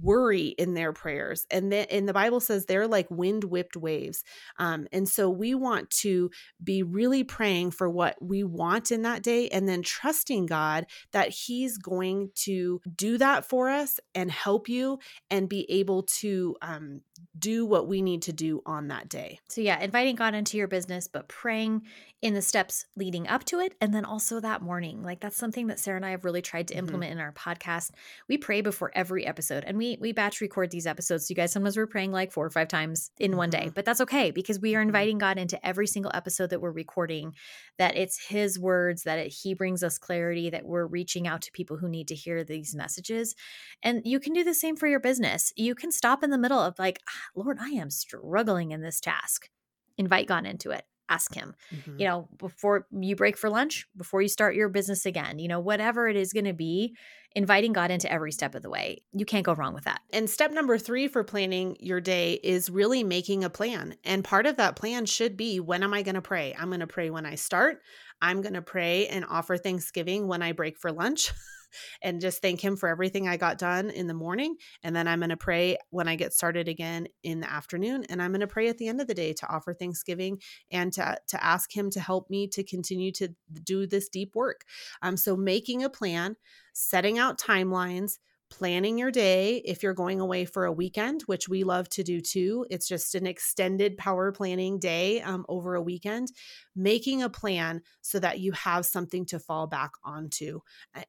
worry 0.00 0.48
in 0.48 0.74
their 0.74 0.92
prayers 0.92 1.46
and 1.50 1.70
then 1.72 1.86
and 1.90 2.08
the 2.08 2.12
bible 2.12 2.40
says 2.40 2.66
they're 2.66 2.88
like 2.88 3.10
wind 3.10 3.44
whipped 3.44 3.76
waves 3.76 4.24
um, 4.58 4.86
and 4.92 5.08
so 5.08 5.30
we 5.30 5.54
want 5.54 5.90
to 5.90 6.30
be 6.62 6.82
really 6.82 7.24
praying 7.24 7.70
for 7.70 7.88
what 7.88 8.16
we 8.20 8.42
want 8.44 8.90
in 8.90 9.02
that 9.02 9.22
day 9.22 9.48
and 9.48 9.68
then 9.68 9.82
trusting 9.82 10.46
god 10.46 10.86
that 11.12 11.28
he's 11.28 11.78
going 11.78 12.30
to 12.34 12.80
do 12.94 13.18
that 13.18 13.44
for 13.44 13.68
us 13.70 14.00
and 14.14 14.30
help 14.30 14.68
you 14.68 14.98
and 15.30 15.48
be 15.48 15.70
able 15.70 16.02
to 16.02 16.56
um, 16.62 17.00
do 17.38 17.64
what 17.64 17.88
we 17.88 18.02
need 18.02 18.22
to 18.22 18.32
do 18.32 18.62
on 18.66 18.88
that 18.88 19.08
day. 19.08 19.38
So, 19.48 19.60
yeah, 19.60 19.80
inviting 19.80 20.16
God 20.16 20.34
into 20.34 20.58
your 20.58 20.68
business, 20.68 21.08
but 21.08 21.28
praying 21.28 21.82
in 22.22 22.34
the 22.34 22.42
steps 22.42 22.86
leading 22.94 23.26
up 23.28 23.44
to 23.44 23.60
it. 23.60 23.74
And 23.80 23.94
then 23.94 24.04
also 24.04 24.40
that 24.40 24.60
morning. 24.62 25.02
Like, 25.02 25.20
that's 25.20 25.36
something 25.36 25.68
that 25.68 25.78
Sarah 25.78 25.96
and 25.96 26.04
I 26.04 26.10
have 26.10 26.24
really 26.24 26.42
tried 26.42 26.68
to 26.68 26.74
Mhm. 26.74 26.78
implement 26.78 27.12
in 27.12 27.18
our 27.18 27.32
podcast. 27.32 27.90
We 28.28 28.36
pray 28.38 28.60
before 28.60 28.90
every 28.94 29.26
episode 29.26 29.64
and 29.66 29.75
we 29.76 29.96
we 30.00 30.12
batch 30.12 30.40
record 30.40 30.70
these 30.70 30.86
episodes. 30.86 31.26
So 31.26 31.32
you 31.32 31.36
guys 31.36 31.52
sometimes 31.52 31.76
we're 31.76 31.86
praying 31.86 32.12
like 32.12 32.32
four 32.32 32.44
or 32.46 32.50
five 32.50 32.68
times 32.68 33.10
in 33.18 33.36
one 33.36 33.50
day, 33.50 33.70
Mhm. 33.70 33.74
but 33.74 33.84
that's 33.84 34.00
okay 34.02 34.30
because 34.30 34.60
we 34.60 34.74
are 34.76 34.82
Mhm. 34.82 34.82
inviting 34.82 35.18
God 35.18 35.38
into 35.38 35.64
every 35.66 35.86
single 35.86 36.10
episode 36.14 36.50
that 36.50 36.60
we're 36.60 36.72
recording, 36.72 37.34
that 37.78 37.96
it's 37.96 38.26
his 38.28 38.58
words, 38.58 39.02
that 39.04 39.18
it, 39.18 39.28
he 39.28 39.54
brings 39.54 39.82
us 39.82 39.98
clarity, 39.98 40.50
that 40.50 40.64
we're 40.66 40.86
reaching 40.86 41.26
out 41.26 41.42
to 41.42 41.52
people 41.52 41.76
who 41.78 41.88
need 41.88 42.08
to 42.08 42.14
hear 42.14 42.44
these 42.44 42.74
messages. 42.74 43.34
And 43.82 44.02
you 44.04 44.20
can 44.20 44.32
do 44.32 44.44
the 44.44 44.54
same 44.54 44.76
for 44.76 44.86
your 44.86 45.00
business. 45.00 45.52
You 45.56 45.74
can 45.74 45.92
stop 45.92 46.22
in 46.22 46.30
the 46.30 46.38
middle 46.38 46.58
of 46.60 46.78
like, 46.78 47.00
"Ah, 47.08 47.12
Lord, 47.34 47.58
I 47.60 47.70
am 47.70 47.90
struggling 47.90 48.70
in 48.72 48.80
this 48.82 49.00
task. 49.00 49.50
Invite 49.98 50.28
God 50.28 50.46
into 50.46 50.70
it. 50.70 50.84
Ask 51.08 51.34
him 51.34 51.54
Mhm. 51.72 52.00
you 52.00 52.06
know, 52.06 52.28
before 52.38 52.86
you 52.90 53.16
break 53.16 53.36
for 53.36 53.48
lunch, 53.48 53.86
before 53.96 54.22
you 54.22 54.28
start 54.28 54.54
your 54.54 54.68
business 54.68 55.06
again, 55.06 55.38
you 55.38 55.48
know, 55.48 55.60
whatever 55.60 56.08
it 56.08 56.16
is 56.16 56.32
going 56.32 56.44
to 56.46 56.52
be, 56.52 56.96
inviting 57.34 57.72
God 57.72 57.90
into 57.90 58.10
every 58.10 58.32
step 58.32 58.54
of 58.54 58.62
the 58.62 58.70
way. 58.70 59.02
You 59.12 59.24
can't 59.26 59.44
go 59.44 59.54
wrong 59.54 59.74
with 59.74 59.84
that. 59.84 60.00
And 60.12 60.28
step 60.28 60.50
number 60.52 60.78
three 60.78 61.06
for 61.06 61.22
planning 61.22 61.76
your 61.80 62.00
day 62.00 62.34
is 62.42 62.70
really 62.70 63.04
making 63.04 63.44
a 63.44 63.50
plan. 63.50 63.94
And 64.04 64.24
part 64.24 64.46
of 64.46 64.56
that 64.56 64.76
plan 64.76 65.06
should 65.06 65.36
be 65.36 65.60
when 65.60 65.82
am 65.82 65.92
I 65.94 66.02
going 66.02 66.14
to 66.14 66.22
pray? 66.22 66.54
I'm 66.58 66.68
going 66.68 66.80
to 66.80 66.86
pray 66.86 67.10
when 67.10 67.26
I 67.26 67.34
start. 67.34 67.82
I'm 68.22 68.40
going 68.40 68.54
to 68.54 68.62
pray 68.62 69.06
and 69.08 69.24
offer 69.28 69.56
Thanksgiving 69.58 70.26
when 70.26 70.40
I 70.42 70.52
break 70.52 70.78
for 70.78 70.90
lunch 70.92 71.30
and 72.02 72.20
just 72.20 72.42
thank 72.42 72.60
Him 72.60 72.76
for 72.76 72.88
everything 72.88 73.28
I 73.28 73.36
got 73.36 73.58
done 73.58 73.90
in 73.90 74.06
the 74.06 74.14
morning. 74.14 74.56
And 74.82 74.94
then 74.94 75.08
I'm 75.08 75.20
going 75.20 75.30
to 75.30 75.36
pray 75.36 75.76
when 75.90 76.08
I 76.08 76.16
get 76.16 76.32
started 76.32 76.68
again 76.68 77.08
in 77.22 77.40
the 77.40 77.50
afternoon. 77.50 78.04
And 78.08 78.22
I'm 78.22 78.32
going 78.32 78.40
to 78.40 78.46
pray 78.46 78.68
at 78.68 78.78
the 78.78 78.88
end 78.88 79.00
of 79.00 79.06
the 79.06 79.14
day 79.14 79.32
to 79.34 79.48
offer 79.48 79.74
Thanksgiving 79.74 80.40
and 80.70 80.92
to, 80.94 81.18
to 81.28 81.44
ask 81.44 81.74
Him 81.74 81.90
to 81.90 82.00
help 82.00 82.30
me 82.30 82.48
to 82.48 82.62
continue 82.62 83.12
to 83.12 83.28
do 83.64 83.86
this 83.86 84.08
deep 84.08 84.34
work. 84.34 84.64
Um, 85.02 85.16
so 85.16 85.36
making 85.36 85.84
a 85.84 85.90
plan, 85.90 86.36
setting 86.72 87.18
out 87.18 87.38
timelines, 87.38 88.18
planning 88.48 88.98
your 88.98 89.10
day 89.10 89.56
if 89.64 89.82
you're 89.82 89.94
going 89.94 90.20
away 90.20 90.44
for 90.44 90.64
a 90.64 90.72
weekend, 90.72 91.22
which 91.22 91.48
we 91.48 91.64
love 91.64 91.88
to 91.90 92.02
do 92.02 92.20
too. 92.20 92.66
It's 92.70 92.88
just 92.88 93.14
an 93.14 93.26
extended 93.26 93.96
power 93.96 94.32
planning 94.32 94.78
day 94.78 95.20
um, 95.20 95.44
over 95.48 95.74
a 95.74 95.82
weekend, 95.82 96.28
making 96.74 97.22
a 97.22 97.30
plan 97.30 97.82
so 98.02 98.18
that 98.20 98.38
you 98.38 98.52
have 98.52 98.86
something 98.86 99.26
to 99.26 99.38
fall 99.38 99.66
back 99.66 99.90
onto 100.04 100.60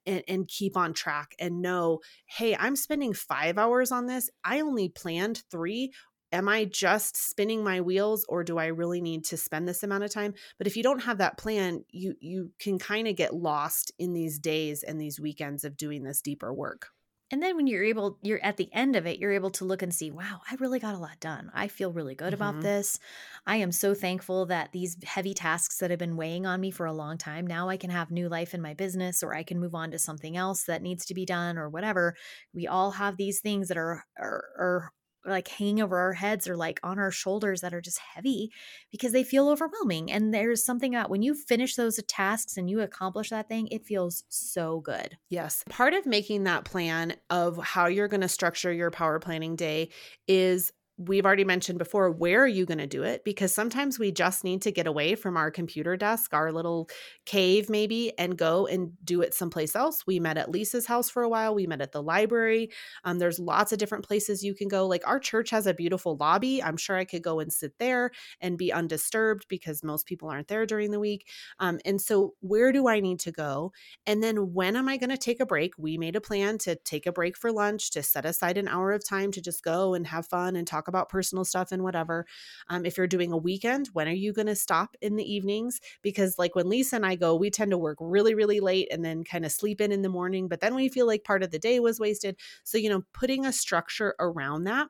and, 0.05 0.23
and 0.27 0.47
keep 0.47 0.75
on 0.75 0.93
track 0.93 1.35
and 1.39 1.61
know, 1.61 1.99
hey, 2.25 2.55
I'm 2.55 2.75
spending 2.75 3.13
five 3.13 3.57
hours 3.57 3.91
on 3.91 4.07
this. 4.07 4.29
I 4.43 4.61
only 4.61 4.89
planned 4.89 5.43
three. 5.51 5.91
Am 6.33 6.49
I 6.49 6.65
just 6.65 7.15
spinning 7.15 7.63
my 7.63 7.79
wheels 7.79 8.25
or 8.27 8.43
do 8.43 8.57
I 8.57 8.65
really 8.65 8.99
need 8.99 9.23
to 9.25 9.37
spend 9.37 9.67
this 9.67 9.83
amount 9.83 10.03
of 10.03 10.11
time? 10.11 10.33
But 10.57 10.67
if 10.67 10.75
you 10.75 10.83
don't 10.83 11.03
have 11.03 11.19
that 11.19 11.37
plan, 11.37 11.85
you 11.89 12.15
you 12.19 12.51
can 12.59 12.77
kind 12.79 13.07
of 13.07 13.15
get 13.15 13.33
lost 13.33 13.93
in 13.97 14.11
these 14.11 14.37
days 14.37 14.83
and 14.83 14.99
these 14.99 15.21
weekends 15.21 15.63
of 15.63 15.77
doing 15.77 16.03
this 16.03 16.21
deeper 16.21 16.53
work. 16.53 16.89
And 17.29 17.43
then 17.43 17.57
when 17.57 17.67
you're 17.67 17.83
able, 17.83 18.17
you're 18.21 18.43
at 18.43 18.55
the 18.55 18.73
end 18.73 18.95
of 18.95 19.05
it, 19.05 19.19
you're 19.19 19.33
able 19.33 19.49
to 19.51 19.65
look 19.65 19.81
and 19.81 19.93
see, 19.93 20.11
wow, 20.11 20.39
I 20.49 20.55
really 20.55 20.79
got 20.79 20.95
a 20.95 20.97
lot 20.97 21.19
done. 21.19 21.51
I 21.53 21.67
feel 21.67 21.91
really 21.91 22.15
good 22.15 22.33
about 22.33 22.61
Mhm. 22.61 22.61
this. 22.61 22.99
I 23.45 23.57
am 23.57 23.73
so 23.73 23.93
thankful 23.93 24.45
that 24.45 24.71
these 24.71 24.95
heavy 25.03 25.33
tasks 25.33 25.77
that 25.79 25.89
have 25.89 25.99
been 25.99 26.15
weighing 26.15 26.45
on 26.45 26.61
me 26.61 26.71
for 26.71 26.85
a 26.85 26.93
long 26.93 27.17
time, 27.17 27.45
now 27.45 27.67
I 27.67 27.75
can 27.75 27.89
have 27.89 28.11
new 28.11 28.29
life 28.29 28.53
in 28.53 28.61
my 28.61 28.73
business 28.73 29.23
or 29.23 29.35
I 29.35 29.43
can 29.43 29.59
move 29.59 29.75
on 29.75 29.91
to 29.91 29.99
something 29.99 30.37
else 30.37 30.63
that 30.65 30.81
needs 30.81 31.05
to 31.07 31.13
be 31.13 31.25
done 31.25 31.57
or 31.57 31.67
whatever. 31.69 32.15
We 32.53 32.65
all 32.65 32.91
have 32.91 33.17
these 33.17 33.41
things 33.41 33.67
that 33.67 33.77
are, 33.77 34.05
are, 34.17 34.43
are 34.57 34.91
like 35.25 35.47
hanging 35.47 35.81
over 35.81 35.97
our 35.97 36.13
heads 36.13 36.47
or 36.47 36.55
like 36.55 36.79
on 36.83 36.99
our 36.99 37.11
shoulders 37.11 37.61
that 37.61 37.73
are 37.73 37.81
just 37.81 37.99
heavy 37.99 38.51
because 38.91 39.11
they 39.11 39.23
feel 39.23 39.49
overwhelming. 39.49 40.11
And 40.11 40.33
there's 40.33 40.63
something 40.63 40.93
that 40.93 41.09
when 41.09 41.21
you 41.21 41.33
finish 41.33 41.75
those 41.75 42.01
tasks 42.07 42.57
and 42.57 42.69
you 42.69 42.81
accomplish 42.81 43.29
that 43.29 43.49
thing, 43.49 43.67
it 43.67 43.85
feels 43.85 44.23
so 44.29 44.79
good. 44.79 45.17
Yes. 45.29 45.63
Part 45.69 45.93
of 45.93 46.05
making 46.05 46.43
that 46.45 46.65
plan 46.65 47.15
of 47.29 47.57
how 47.57 47.87
you're 47.87 48.07
going 48.07 48.21
to 48.21 48.27
structure 48.27 48.71
your 48.71 48.91
power 48.91 49.19
planning 49.19 49.55
day 49.55 49.89
is 50.27 50.71
we've 50.97 51.25
already 51.25 51.43
mentioned 51.43 51.77
before 51.77 52.09
where 52.09 52.41
are 52.43 52.47
you 52.47 52.65
going 52.65 52.79
to 52.79 52.87
do 52.87 53.03
it? 53.03 53.23
Because 53.23 53.53
sometimes 53.53 53.99
we 53.99 54.11
just 54.11 54.43
need 54.43 54.63
to 54.63 54.71
get 54.71 54.87
away 54.87 55.13
from 55.13 55.37
our 55.37 55.51
computer 55.51 55.95
desk 55.95 56.33
our 56.33 56.51
little 56.51 56.89
cave 57.25 57.69
maybe 57.69 58.17
and 58.17 58.37
go 58.37 58.65
and 58.65 58.93
do 59.03 59.21
it 59.21 59.33
someplace 59.33 59.75
else. 59.75 60.05
We 60.07 60.19
met 60.19 60.37
at 60.37 60.49
lisa's 60.49 60.87
house 60.87 61.09
for 61.09 61.21
a 61.21 61.29
while 61.29 61.53
we 61.53 61.67
met 61.67 61.81
at 61.81 61.91
the 61.91 62.01
library 62.01 62.71
um, 63.03 63.19
there's 63.19 63.39
lots 63.39 63.71
of 63.71 63.77
different 63.77 64.05
places 64.05 64.43
you 64.43 64.55
can 64.55 64.67
go. 64.67 64.87
Like 64.87 65.07
our 65.07 65.19
church 65.19 65.51
has 65.51 65.67
a 65.67 65.73
beautiful 65.73 66.17
lobby 66.17 66.63
i'm 66.63 66.77
sure 66.77 66.95
i 66.95 67.05
could 67.05 67.21
go 67.21 67.39
and 67.39 67.53
sit 67.53 67.77
there 67.77 68.11
and 68.41 68.57
be 68.57 68.73
undisturbed 68.73 69.45
because 69.49 69.83
most 69.83 70.05
people 70.07 70.29
aren't 70.29 70.47
there 70.47 70.65
during 70.65 70.91
the 70.91 70.99
week. 70.99 71.27
Um, 71.59 71.79
and 71.85 72.01
so 72.01 72.33
where 72.39 72.71
do 72.71 72.87
i 72.87 72.99
need 72.99 73.19
to 73.21 73.31
go? 73.31 73.71
And 74.05 74.23
then 74.23 74.53
when 74.53 74.75
am 74.75 74.89
I 74.89 74.97
going 74.97 75.09
to 75.09 75.17
take 75.17 75.39
a 75.39 75.45
break? 75.45 75.73
We 75.77 75.97
made 75.97 76.15
a 76.15 76.21
plan 76.21 76.57
to 76.59 76.75
take 76.75 77.05
a 77.05 77.11
break 77.11 77.37
for 77.37 77.51
lunch, 77.51 77.91
to 77.91 78.03
set 78.03 78.25
aside 78.25 78.57
an 78.57 78.67
hour 78.67 78.91
of 78.91 79.05
time 79.05 79.31
to 79.33 79.41
just 79.41 79.63
go 79.63 79.93
and 79.93 80.07
have 80.07 80.27
fun 80.27 80.55
and 80.55 80.65
talk 80.65 80.86
about 80.87 81.09
personal 81.09 81.45
stuff 81.45 81.71
and 81.71 81.83
whatever. 81.83 82.25
Um, 82.69 82.85
if 82.85 82.97
you're 82.97 83.07
doing 83.07 83.31
a 83.31 83.37
weekend, 83.37 83.87
when 83.93 84.07
are 84.07 84.11
you 84.11 84.33
going 84.33 84.47
to 84.47 84.55
stop 84.55 84.95
in 85.01 85.15
the 85.15 85.31
evenings? 85.31 85.79
Because, 86.01 86.37
like 86.37 86.55
when 86.55 86.69
Lisa 86.69 86.95
and 86.97 87.05
I 87.05 87.15
go, 87.15 87.35
we 87.35 87.49
tend 87.49 87.71
to 87.71 87.77
work 87.77 87.97
really, 88.01 88.35
really 88.35 88.59
late 88.59 88.87
and 88.91 89.03
then 89.03 89.23
kind 89.23 89.45
of 89.45 89.51
sleep 89.51 89.81
in 89.81 89.91
in 89.91 90.01
the 90.01 90.09
morning, 90.09 90.47
but 90.47 90.59
then 90.61 90.75
we 90.75 90.89
feel 90.89 91.07
like 91.07 91.23
part 91.23 91.43
of 91.43 91.51
the 91.51 91.59
day 91.59 91.79
was 91.79 91.99
wasted. 91.99 92.37
So, 92.63 92.77
you 92.77 92.89
know, 92.89 93.03
putting 93.13 93.45
a 93.45 93.53
structure 93.53 94.15
around 94.19 94.65
that. 94.65 94.87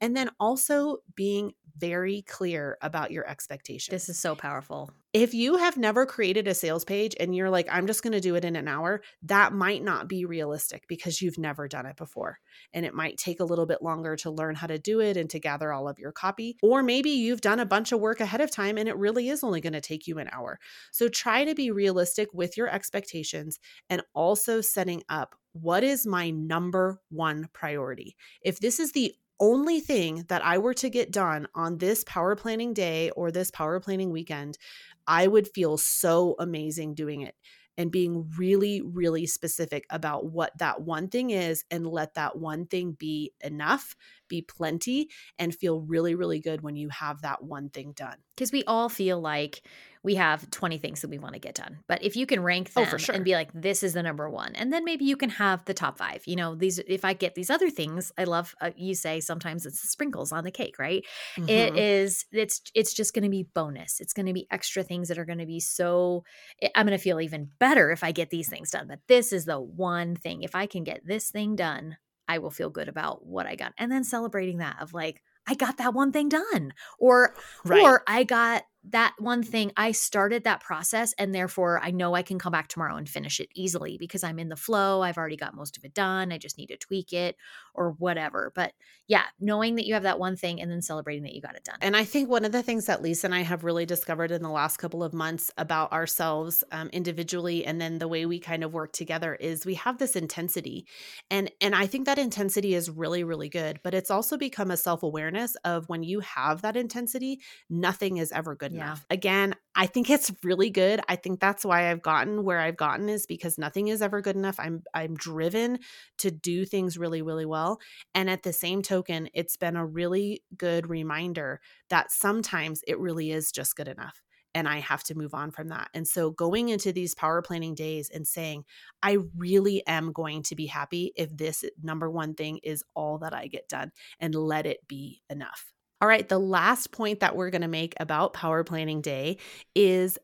And 0.00 0.16
then 0.16 0.30
also 0.38 0.98
being 1.14 1.52
very 1.78 2.22
clear 2.22 2.78
about 2.80 3.10
your 3.10 3.28
expectations. 3.28 3.92
This 3.92 4.08
is 4.08 4.18
so 4.18 4.34
powerful. 4.34 4.90
If 5.12 5.32
you 5.32 5.56
have 5.56 5.76
never 5.76 6.04
created 6.04 6.46
a 6.46 6.54
sales 6.54 6.84
page 6.84 7.14
and 7.18 7.34
you're 7.34 7.50
like, 7.50 7.68
I'm 7.70 7.86
just 7.86 8.02
going 8.02 8.12
to 8.12 8.20
do 8.20 8.34
it 8.34 8.44
in 8.44 8.56
an 8.56 8.68
hour, 8.68 9.02
that 9.22 9.52
might 9.52 9.82
not 9.82 10.08
be 10.08 10.24
realistic 10.24 10.84
because 10.88 11.22
you've 11.22 11.38
never 11.38 11.68
done 11.68 11.86
it 11.86 11.96
before. 11.96 12.38
And 12.74 12.84
it 12.84 12.94
might 12.94 13.16
take 13.16 13.40
a 13.40 13.44
little 13.44 13.66
bit 13.66 13.82
longer 13.82 14.16
to 14.16 14.30
learn 14.30 14.54
how 14.54 14.66
to 14.66 14.78
do 14.78 15.00
it 15.00 15.16
and 15.16 15.28
to 15.30 15.40
gather 15.40 15.72
all 15.72 15.88
of 15.88 15.98
your 15.98 16.12
copy. 16.12 16.56
Or 16.62 16.82
maybe 16.82 17.10
you've 17.10 17.40
done 17.40 17.60
a 17.60 17.66
bunch 17.66 17.92
of 17.92 18.00
work 18.00 18.20
ahead 18.20 18.40
of 18.40 18.50
time 18.50 18.76
and 18.76 18.88
it 18.88 18.96
really 18.96 19.28
is 19.28 19.42
only 19.42 19.60
going 19.60 19.72
to 19.72 19.80
take 19.80 20.06
you 20.06 20.18
an 20.18 20.28
hour. 20.32 20.58
So 20.92 21.08
try 21.08 21.44
to 21.44 21.54
be 21.54 21.70
realistic 21.70 22.28
with 22.32 22.56
your 22.56 22.68
expectations 22.68 23.58
and 23.88 24.02
also 24.14 24.60
setting 24.60 25.02
up 25.08 25.34
what 25.52 25.82
is 25.82 26.06
my 26.06 26.30
number 26.30 27.00
one 27.08 27.48
priority. 27.54 28.16
If 28.42 28.60
this 28.60 28.78
is 28.78 28.92
the 28.92 29.14
only 29.40 29.80
thing 29.80 30.24
that 30.28 30.44
I 30.44 30.58
were 30.58 30.74
to 30.74 30.90
get 30.90 31.10
done 31.10 31.46
on 31.54 31.78
this 31.78 32.04
power 32.04 32.36
planning 32.36 32.72
day 32.72 33.10
or 33.10 33.30
this 33.30 33.50
power 33.50 33.80
planning 33.80 34.10
weekend, 34.10 34.58
I 35.06 35.26
would 35.26 35.48
feel 35.48 35.76
so 35.76 36.34
amazing 36.38 36.94
doing 36.94 37.20
it 37.22 37.34
and 37.78 37.92
being 37.92 38.30
really, 38.38 38.80
really 38.80 39.26
specific 39.26 39.84
about 39.90 40.26
what 40.26 40.56
that 40.58 40.80
one 40.80 41.08
thing 41.08 41.30
is 41.30 41.64
and 41.70 41.86
let 41.86 42.14
that 42.14 42.38
one 42.38 42.66
thing 42.66 42.92
be 42.92 43.32
enough, 43.42 43.94
be 44.28 44.40
plenty, 44.40 45.10
and 45.38 45.54
feel 45.54 45.80
really, 45.82 46.14
really 46.14 46.40
good 46.40 46.62
when 46.62 46.76
you 46.76 46.88
have 46.88 47.20
that 47.22 47.44
one 47.44 47.68
thing 47.68 47.92
done. 47.92 48.16
Because 48.34 48.50
we 48.50 48.64
all 48.64 48.88
feel 48.88 49.20
like 49.20 49.62
we 50.06 50.14
have 50.14 50.48
20 50.52 50.78
things 50.78 51.00
that 51.02 51.10
we 51.10 51.18
want 51.18 51.34
to 51.34 51.40
get 51.40 51.56
done. 51.56 51.80
But 51.88 52.02
if 52.04 52.14
you 52.14 52.26
can 52.26 52.40
rank 52.42 52.70
Oh, 52.76 52.82
them 52.82 52.90
for 52.90 52.98
sure. 52.98 53.14
and 53.16 53.24
be 53.24 53.32
like, 53.32 53.50
this 53.52 53.82
is 53.82 53.92
the 53.92 54.02
number 54.04 54.30
one, 54.30 54.54
and 54.54 54.72
then 54.72 54.84
maybe 54.84 55.04
you 55.04 55.16
can 55.16 55.30
have 55.30 55.64
the 55.64 55.74
top 55.74 55.98
five. 55.98 56.22
You 56.26 56.36
know, 56.36 56.54
these, 56.54 56.78
if 56.78 57.04
I 57.04 57.12
get 57.12 57.34
these 57.34 57.50
other 57.50 57.68
things, 57.70 58.12
I 58.16 58.22
love, 58.24 58.54
uh, 58.60 58.70
you 58.76 58.94
say 58.94 59.18
sometimes 59.20 59.66
it's 59.66 59.82
the 59.82 59.88
sprinkles 59.88 60.30
on 60.30 60.44
the 60.44 60.52
cake, 60.52 60.78
right? 60.78 61.04
It 61.36 61.72
Mhm. 61.74 61.76
is, 61.76 62.24
it's, 62.30 62.62
it's 62.74 62.94
just 62.94 63.14
going 63.14 63.24
to 63.24 63.28
be 63.28 63.48
bonus. 63.52 64.00
It's 64.00 64.12
going 64.12 64.26
to 64.26 64.32
be 64.32 64.46
extra 64.50 64.84
things 64.84 65.08
that 65.08 65.18
are 65.18 65.24
going 65.26 65.40
to 65.40 65.46
be 65.46 65.58
so, 65.60 66.22
I- 66.62 66.70
I'm 66.76 66.86
going 66.86 66.96
to 66.96 67.02
feel 67.02 67.20
even 67.20 67.50
better 67.58 67.90
if 67.90 68.04
I 68.04 68.12
get 68.12 68.30
these 68.30 68.48
things 68.48 68.70
done. 68.70 68.86
But 68.86 69.00
this 69.08 69.32
is 69.32 69.44
the 69.44 69.60
one 69.60 70.14
thing. 70.14 70.42
If 70.44 70.54
I 70.54 70.66
can 70.66 70.84
get 70.84 71.04
this 71.04 71.30
thing 71.30 71.56
done, 71.56 71.96
I 72.28 72.38
will 72.38 72.52
feel 72.52 72.70
good 72.70 72.88
about 72.88 73.26
what 73.26 73.46
I 73.46 73.56
got. 73.56 73.72
And 73.76 73.90
then 73.90 74.04
celebrating 74.04 74.58
that 74.58 74.76
of 74.80 74.94
like, 74.94 75.20
I 75.48 75.54
got 75.54 75.78
that 75.78 75.94
one 75.94 76.10
thing 76.12 76.28
done. 76.28 76.74
Or 76.98 77.34
Right. 77.64 77.84
or 77.84 78.02
I 78.06 78.24
got 78.24 78.62
that 78.90 79.14
one 79.18 79.42
thing. 79.42 79.72
I 79.76 79.92
started 79.92 80.44
that 80.44 80.60
process 80.60 81.14
and 81.18 81.34
therefore 81.34 81.80
I 81.82 81.90
know 81.90 82.14
I 82.14 82.22
can 82.22 82.38
come 82.38 82.52
back 82.52 82.68
tomorrow 82.68 82.96
and 82.96 83.08
finish 83.08 83.40
it 83.40 83.48
easily 83.54 83.96
because 83.98 84.22
I'm 84.22 84.38
in 84.38 84.48
the 84.48 84.56
flow. 84.56 85.02
I've 85.02 85.18
already 85.18 85.36
got 85.36 85.54
most 85.54 85.76
of 85.76 85.84
it 85.84 85.94
done. 85.94 86.32
I 86.32 86.38
just 86.38 86.58
need 86.58 86.68
to 86.68 86.76
tweak 86.76 87.12
it 87.12 87.36
or 87.74 87.92
whatever. 87.92 88.52
But 88.54 88.72
yeah, 89.08 89.22
knowing 89.38 89.76
that 89.76 89.86
you 89.86 89.94
have 89.94 90.02
that 90.02 90.18
one 90.18 90.36
thing 90.36 90.60
and 90.60 90.70
then 90.70 90.82
celebrating 90.82 91.22
that 91.22 91.32
you 91.32 91.40
got 91.40 91.54
it 91.54 91.64
done. 91.64 91.76
And 91.80 91.96
I 91.96 92.04
think 92.04 92.28
one 92.28 92.44
of 92.44 92.52
the 92.52 92.62
things 92.62 92.86
that 92.86 93.02
Lisa 93.02 93.26
and 93.28 93.34
I 93.34 93.42
have 93.42 93.62
really 93.62 93.86
discovered 93.86 94.30
in 94.32 94.42
the 94.42 94.50
last 94.50 94.78
couple 94.78 95.04
of 95.04 95.12
months 95.12 95.50
about 95.56 95.92
ourselves 95.92 96.64
um, 96.72 96.88
individually, 96.88 97.64
and 97.64 97.80
then 97.80 97.98
the 97.98 98.08
way 98.08 98.26
we 98.26 98.40
kind 98.40 98.64
of 98.64 98.72
work 98.72 98.92
together, 98.92 99.34
is 99.34 99.64
we 99.64 99.74
have 99.74 99.98
this 99.98 100.16
intensity, 100.16 100.86
and 101.30 101.50
and 101.60 101.74
I 101.74 101.86
think 101.86 102.06
that 102.06 102.18
intensity 102.18 102.74
is 102.74 102.90
really 102.90 103.22
really 103.22 103.48
good. 103.48 103.80
But 103.84 103.94
it's 103.94 104.10
also 104.10 104.36
become 104.36 104.70
a 104.70 104.76
self 104.76 105.02
awareness 105.02 105.54
of 105.64 105.88
when 105.88 106.02
you 106.02 106.20
have 106.20 106.62
that 106.62 106.76
intensity, 106.76 107.40
nothing 107.70 108.16
is 108.16 108.32
ever 108.32 108.56
good 108.56 108.72
yeah. 108.76 108.96
Again, 109.10 109.54
I 109.74 109.86
think 109.86 110.10
it's 110.10 110.32
really 110.42 110.70
good. 110.70 111.00
I 111.08 111.16
think 111.16 111.40
that's 111.40 111.64
why 111.64 111.90
I've 111.90 112.02
gotten 112.02 112.44
where 112.44 112.60
I've 112.60 112.76
gotten 112.76 113.08
is 113.08 113.26
because 113.26 113.58
nothing 113.58 113.88
is 113.88 114.02
ever 114.02 114.20
good 114.20 114.36
enough. 114.36 114.56
I'm 114.58 114.82
I'm 114.94 115.14
driven 115.14 115.78
to 116.18 116.30
do 116.30 116.64
things 116.64 116.98
really 116.98 117.22
really 117.22 117.46
well. 117.46 117.80
And 118.14 118.30
at 118.30 118.42
the 118.42 118.52
same 118.52 118.82
token, 118.82 119.28
it's 119.34 119.56
been 119.56 119.76
a 119.76 119.86
really 119.86 120.42
good 120.56 120.88
reminder 120.88 121.60
that 121.90 122.10
sometimes 122.10 122.82
it 122.86 122.98
really 122.98 123.30
is 123.30 123.52
just 123.52 123.76
good 123.76 123.88
enough 123.88 124.22
and 124.56 124.66
I 124.66 124.78
have 124.78 125.04
to 125.04 125.14
move 125.14 125.34
on 125.34 125.50
from 125.50 125.68
that. 125.68 125.90
And 125.92 126.08
so 126.08 126.30
going 126.30 126.70
into 126.70 126.90
these 126.90 127.14
power 127.14 127.42
planning 127.42 127.74
days 127.74 128.08
and 128.08 128.26
saying, 128.26 128.64
I 129.02 129.18
really 129.36 129.86
am 129.86 130.12
going 130.12 130.44
to 130.44 130.56
be 130.56 130.64
happy 130.64 131.12
if 131.14 131.28
this 131.36 131.62
number 131.82 132.10
one 132.10 132.32
thing 132.32 132.60
is 132.62 132.82
all 132.94 133.18
that 133.18 133.34
I 133.34 133.48
get 133.48 133.68
done 133.68 133.92
and 134.18 134.34
let 134.34 134.64
it 134.64 134.78
be 134.88 135.20
enough. 135.28 135.75
All 136.00 136.08
right, 136.08 136.28
the 136.28 136.38
last 136.38 136.92
point 136.92 137.20
that 137.20 137.36
we're 137.36 137.50
going 137.50 137.62
to 137.62 137.68
make 137.68 137.94
about 137.98 138.34
power 138.34 138.64
planning 138.64 139.00
day 139.00 139.38
is 139.74 140.18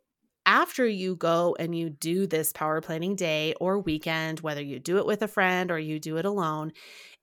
after 0.44 0.86
you 0.86 1.16
go 1.16 1.56
and 1.58 1.74
you 1.74 1.88
do 1.88 2.26
this 2.26 2.52
power 2.52 2.80
planning 2.80 3.16
day 3.16 3.54
or 3.60 3.78
weekend, 3.78 4.40
whether 4.40 4.60
you 4.60 4.78
do 4.78 4.98
it 4.98 5.06
with 5.06 5.22
a 5.22 5.28
friend 5.28 5.70
or 5.70 5.78
you 5.78 5.98
do 5.98 6.18
it 6.18 6.26
alone, 6.26 6.72